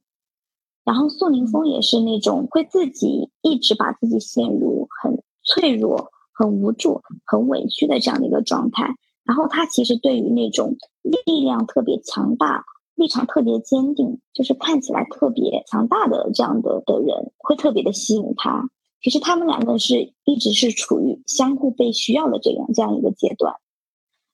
[0.84, 8.96] 然后宋宁峰也是那种会自己一直把自己陷入很脆弱、很无助、很委屈的这样的一个状态。
[9.24, 12.66] 然后他其实对于那种力量特别强大、
[12.96, 18.70] 立场特别坚定，就是看起来特别强大的这样的的人，会特别的吸引他。
[19.02, 23.54] 其实他们两个是一直是处于相互被需要的这样这样一个阶段。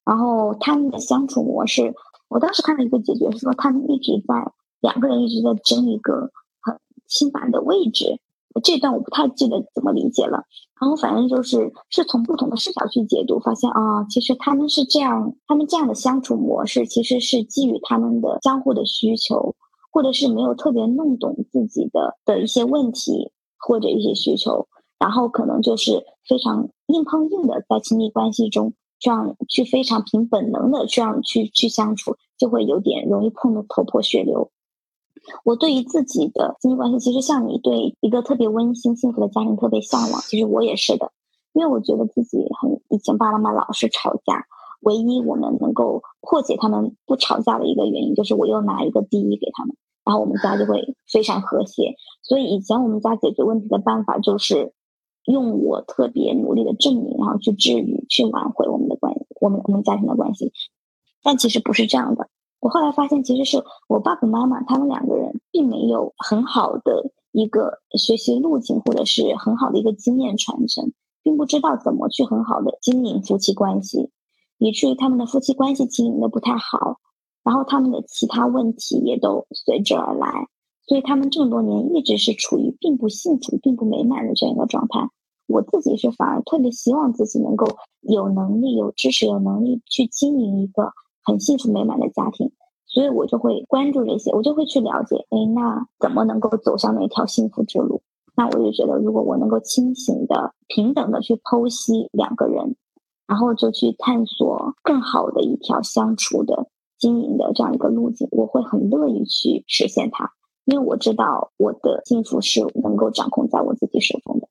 [0.05, 1.93] 然后他们的相处模式，
[2.29, 6.29] 我当时看到一个解决是说，他们一直在两个人一直在争一个
[6.61, 6.77] 很
[7.07, 8.19] 心烦的位置。
[8.63, 10.43] 这段我不太记得怎么理解了。
[10.79, 19.55] 然后反正就是是从不同的视角去解读，发现啊，其实他们是这样，他们这样的相处模式其实是基于他们的相互的需求，
[19.91, 24.67] 或者是没有特别弄懂自己的的一些问题或者一些需求，
[24.99, 28.73] 然后可能就是非常硬碰硬的在亲密关系中。
[28.99, 34.51] 这样去非常凭本能的这样去去相处，就会有点容易碰得头破血流。
[35.43, 41.11] 我对于自己的亲密关系，其实像你对一个特别温馨幸福的家庭特别向往，其实我也是的，
[41.53, 44.45] 因为我觉得自己很以前爸爸妈妈老是吵架，
[44.81, 51.95] 唯一我们能够破解他们不吵架的一个原因，就是我又拿一个第一给他们，然后我们家就会非常和谐。
[52.21, 54.73] 所以以前我们家解决问题的办法就是
[55.25, 60.51] 用我特别努力的证明，然后去治愈、去挽回我们的关系，我们我们家庭的关系。
[61.23, 62.29] 但其实不是这样的。
[62.59, 74.09] 我后来发现，其实是我爸爸妈妈他们两个人并没有很好的一个学习路径，或者是很好的一个经验传承，并不知道怎么去很好的经营夫妻关系，
[74.57, 76.99] 以至于他们的夫妻关系经营的不太好，
[77.43, 80.47] 然后他们的其他问题也都随之而来，
[80.87, 85.09] 所以他们这么多年一直是处于并不幸福、并不美满的这样一个状态。
[85.47, 87.67] 我自己是反而特别希望自己能够
[88.01, 90.91] 有能力、有知识、有能力去经营一个。
[91.27, 92.51] 很幸福美满的家庭，
[92.85, 98.03] 所以我就会关注这些，我就会去了解，哎，那怎么能够走向那条幸福之路？
[98.35, 102.75] 那我就觉得，如果我能够清醒的、平等的去剖析两个人，
[103.25, 106.67] 然后就去探索更好的一条相处的、
[106.99, 110.29] 经营的这样一个路径，我会很乐意去实现它，
[110.65, 114.49] 因为我知道我的幸福是能够掌控在我自己手中的。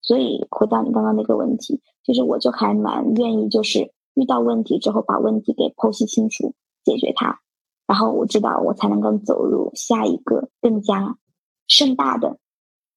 [0.00, 3.92] 所以回到你刚刚那个问题，其实我就还蛮愿意，就是。
[4.16, 7.38] 遇到问题之后，把问题给剖析清楚，解决它，
[7.86, 11.18] 然后我知道我才能够走入下一个更加
[11.66, 12.38] 盛大的、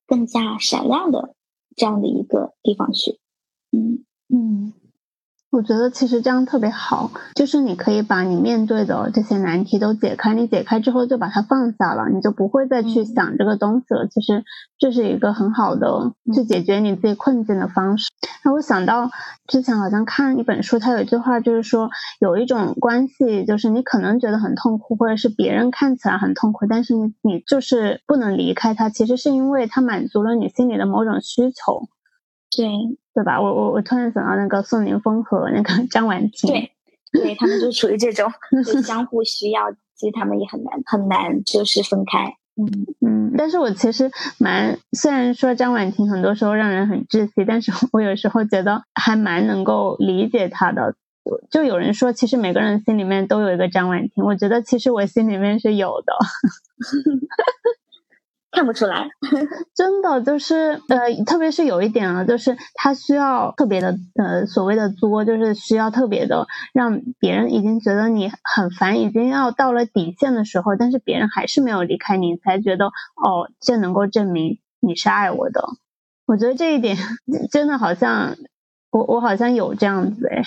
[0.07, 1.35] 更加闪亮的
[1.75, 3.19] 这样的一个地方去。
[3.73, 4.71] 嗯嗯。
[5.51, 14.05] 我觉得其实这样特别好，就是你可以把你面对的这些难题都解开，你解开之后就把它放下了，你就不会再去想这个东西了。
[14.07, 14.43] 其实
[14.77, 18.11] 这是一个很好的去解决你自己困境的方式。
[18.45, 19.09] 那我想到
[19.47, 21.89] 之前好像看一本书，它有一句话就是说，
[22.19, 31.89] 有一种关系，就是你可能觉得很痛苦，或者是别人看起来很痛苦，但是你你就是不能离开它，其实是因为它满足了你心里的某种需求。
[32.55, 32.67] 对。
[33.11, 33.41] 对吧？
[33.41, 36.71] 我我我突然想到那个宋宁峰和那个 张婉婷，对，
[37.11, 38.31] 对他们就处于这种
[38.81, 42.33] 相互需要，其实他们也很难很难就是分开。
[42.55, 50.95] 嗯嗯，但是我其实蛮虽然说张婉婷很多时候让人很窒息，但是我有时候觉得还蛮能够理解她的。
[51.51, 56.13] 就有人说，其实每个人心里面都有一个张婉婷，我觉得其实我心里面是有的。
[58.51, 59.07] 看不出来，
[59.75, 75.63] 真的就是呃，特别是有一点啊，就是他需要特别的呃，所谓的作，就是需要特别的让别人已经觉得你很烦，已经要到了底线的时候，但是别人还是没有离开你，才觉得哦，这能够证明你是爱我的。
[76.25, 76.97] 我觉得这一点
[77.51, 78.35] 真的好像
[78.91, 80.43] 我我好像有这样子哎。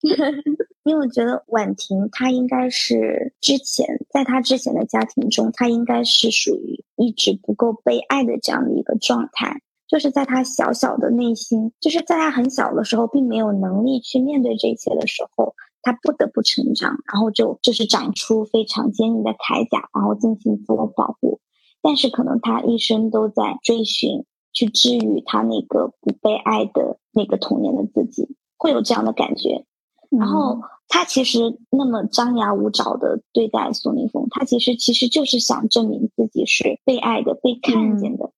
[0.84, 9.60] 因为我觉得婉婷她应该是之前在她之前的家庭中，她应该是属于一直不够被爱的这样的一个状态。
[9.88, 21.40] 就是在她小小的内心，就是在她很小的时候，并没有能力去面对这些的时候，她不得不成长，然后就就是长出非常坚硬的铠甲，然后进行自我保护。
[21.80, 29.64] 但是可能她一生都在追寻去治愈她那个不被爱的那个童年的自己，会有这样的感觉。
[30.10, 38.30] 然后他其实那么张牙舞爪的对待苏宁峰，他其实其实就是想证明自己是被爱的、被看见的。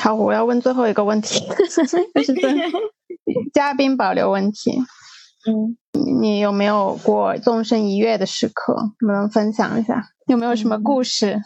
[0.00, 1.40] 好，我要问最后一个问题，
[2.14, 2.32] 就是
[3.52, 4.78] 嘉宾保留问题。
[5.46, 5.76] 嗯，
[6.20, 8.74] 你有没有过纵身一跃的时刻？
[9.00, 10.10] 能不能分享一下？
[10.26, 11.40] 有没有什么故事？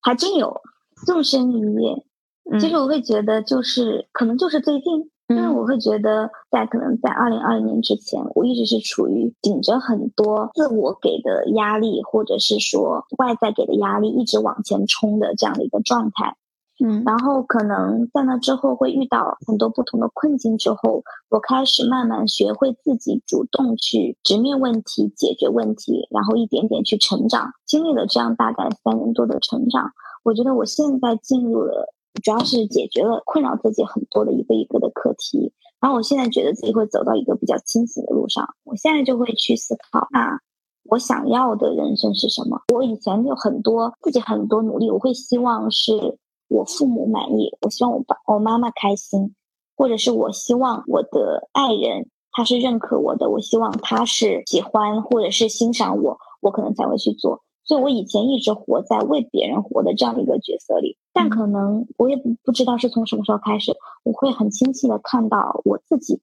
[0.00, 0.60] 还真有
[1.04, 2.58] 纵身一跃。
[2.60, 5.10] 其实我会觉得，就是可能就是最近。
[5.28, 16.36] 因为我会觉得，在可能在二零二零年之前，我一直是处于顶着很多自我给的压力，或者是说外在给的压力，一直往前冲的这样的一个状态。
[16.78, 27.50] 嗯，然后可能在那之后会遇到很多不同的困境之后，我开始慢慢学会自己主动去直面问题、解决问题，然后一点点去成长。
[27.66, 29.90] 经历了这样大概三年多的成长，
[30.22, 31.92] 我觉得我现在进入了。
[32.22, 38.46] 主要是解决了困扰自己很多的一个一个的课题，然后我现在觉得自己会走到一个比较清醒的路上。
[38.64, 40.40] 我现在就会去思考，那
[40.84, 42.62] 我想要的人生是什么？
[42.72, 46.18] 我以前有很多自己很多努力，我会希望是
[46.48, 49.34] 我父母满意，我希望我爸我妈妈开心，
[49.76, 57.42] 或者是我希望我的爱人他是认可我的，我希望他是喜欢或者是欣赏我，我可能才会去做。
[57.66, 63.72] 所以，我以前一直活在为别人活的这样的一个角色里，但可能我也不不知道是从什么时候开始，
[64.04, 66.20] 我会很清晰的看到我自己，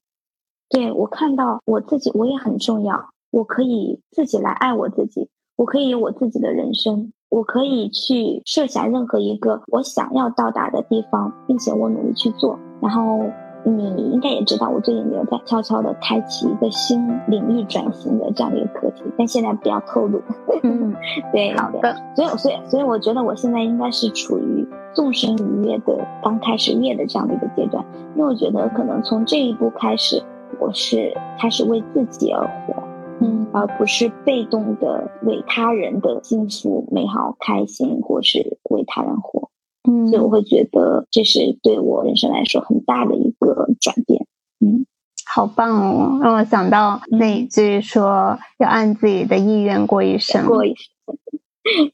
[0.69, 12.57] 对我看到我自己，我也很重要，我可以自己来爱我自己，我可以有我自己的人生，我可以去设想任何一个我想要到达的地方，并且我努力去做。
[12.81, 13.19] 然后
[13.63, 20.21] 你应该也知道，我最近有在悄悄的开启一个新领域转型的这样的一个课题，但现在不要透露。
[20.63, 20.93] 嗯，
[21.31, 21.95] 对，好的。
[22.15, 27.83] 所以，所以，所以我觉得我现在应该是处于纵身一跃的刚开始跃的这样的一个阶段，
[28.15, 30.21] 因为我觉得可能从这一步开始，
[30.59, 32.83] 我是开始为自己而活。
[33.21, 39.49] 嗯，而不是被动的为他人的幸福、美好、开心，或是为他人活。
[39.87, 44.25] 嗯，所以我会觉得这是对我人生来说很大的一个转变。
[44.59, 44.85] 嗯，
[45.25, 51.17] 好棒哦，让我想到那一句说要按自己的意愿过一生，过一生，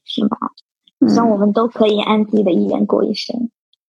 [0.04, 0.36] 是吧？
[1.08, 3.50] 希望我们都可以按自己的意愿过一生。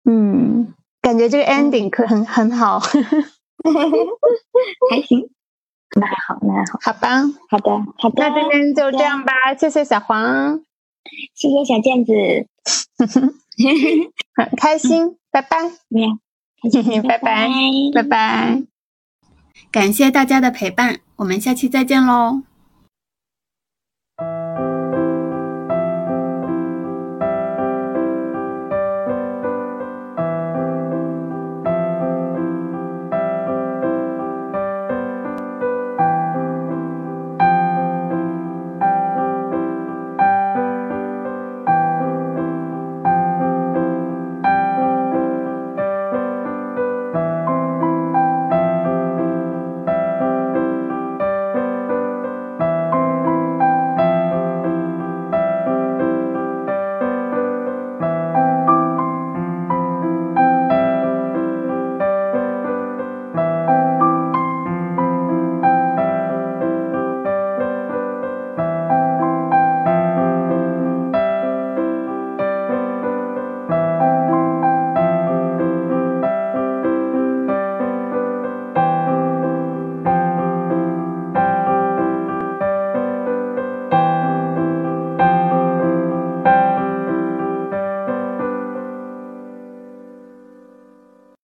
[0.05, 2.81] 嗯，感觉这个 ending 可很很好，
[4.91, 5.29] 还行。
[5.95, 10.63] 那还好，那还好，好吧，好的，好的，那今天就这样吧，谢谢小黄，
[11.35, 12.13] 谢谢小健子，
[14.35, 15.71] 很开心，拜拜，
[17.09, 17.49] 拜拜，
[17.95, 18.63] 拜拜，
[19.71, 22.43] 感谢大家的陪伴，我们下期再见喽。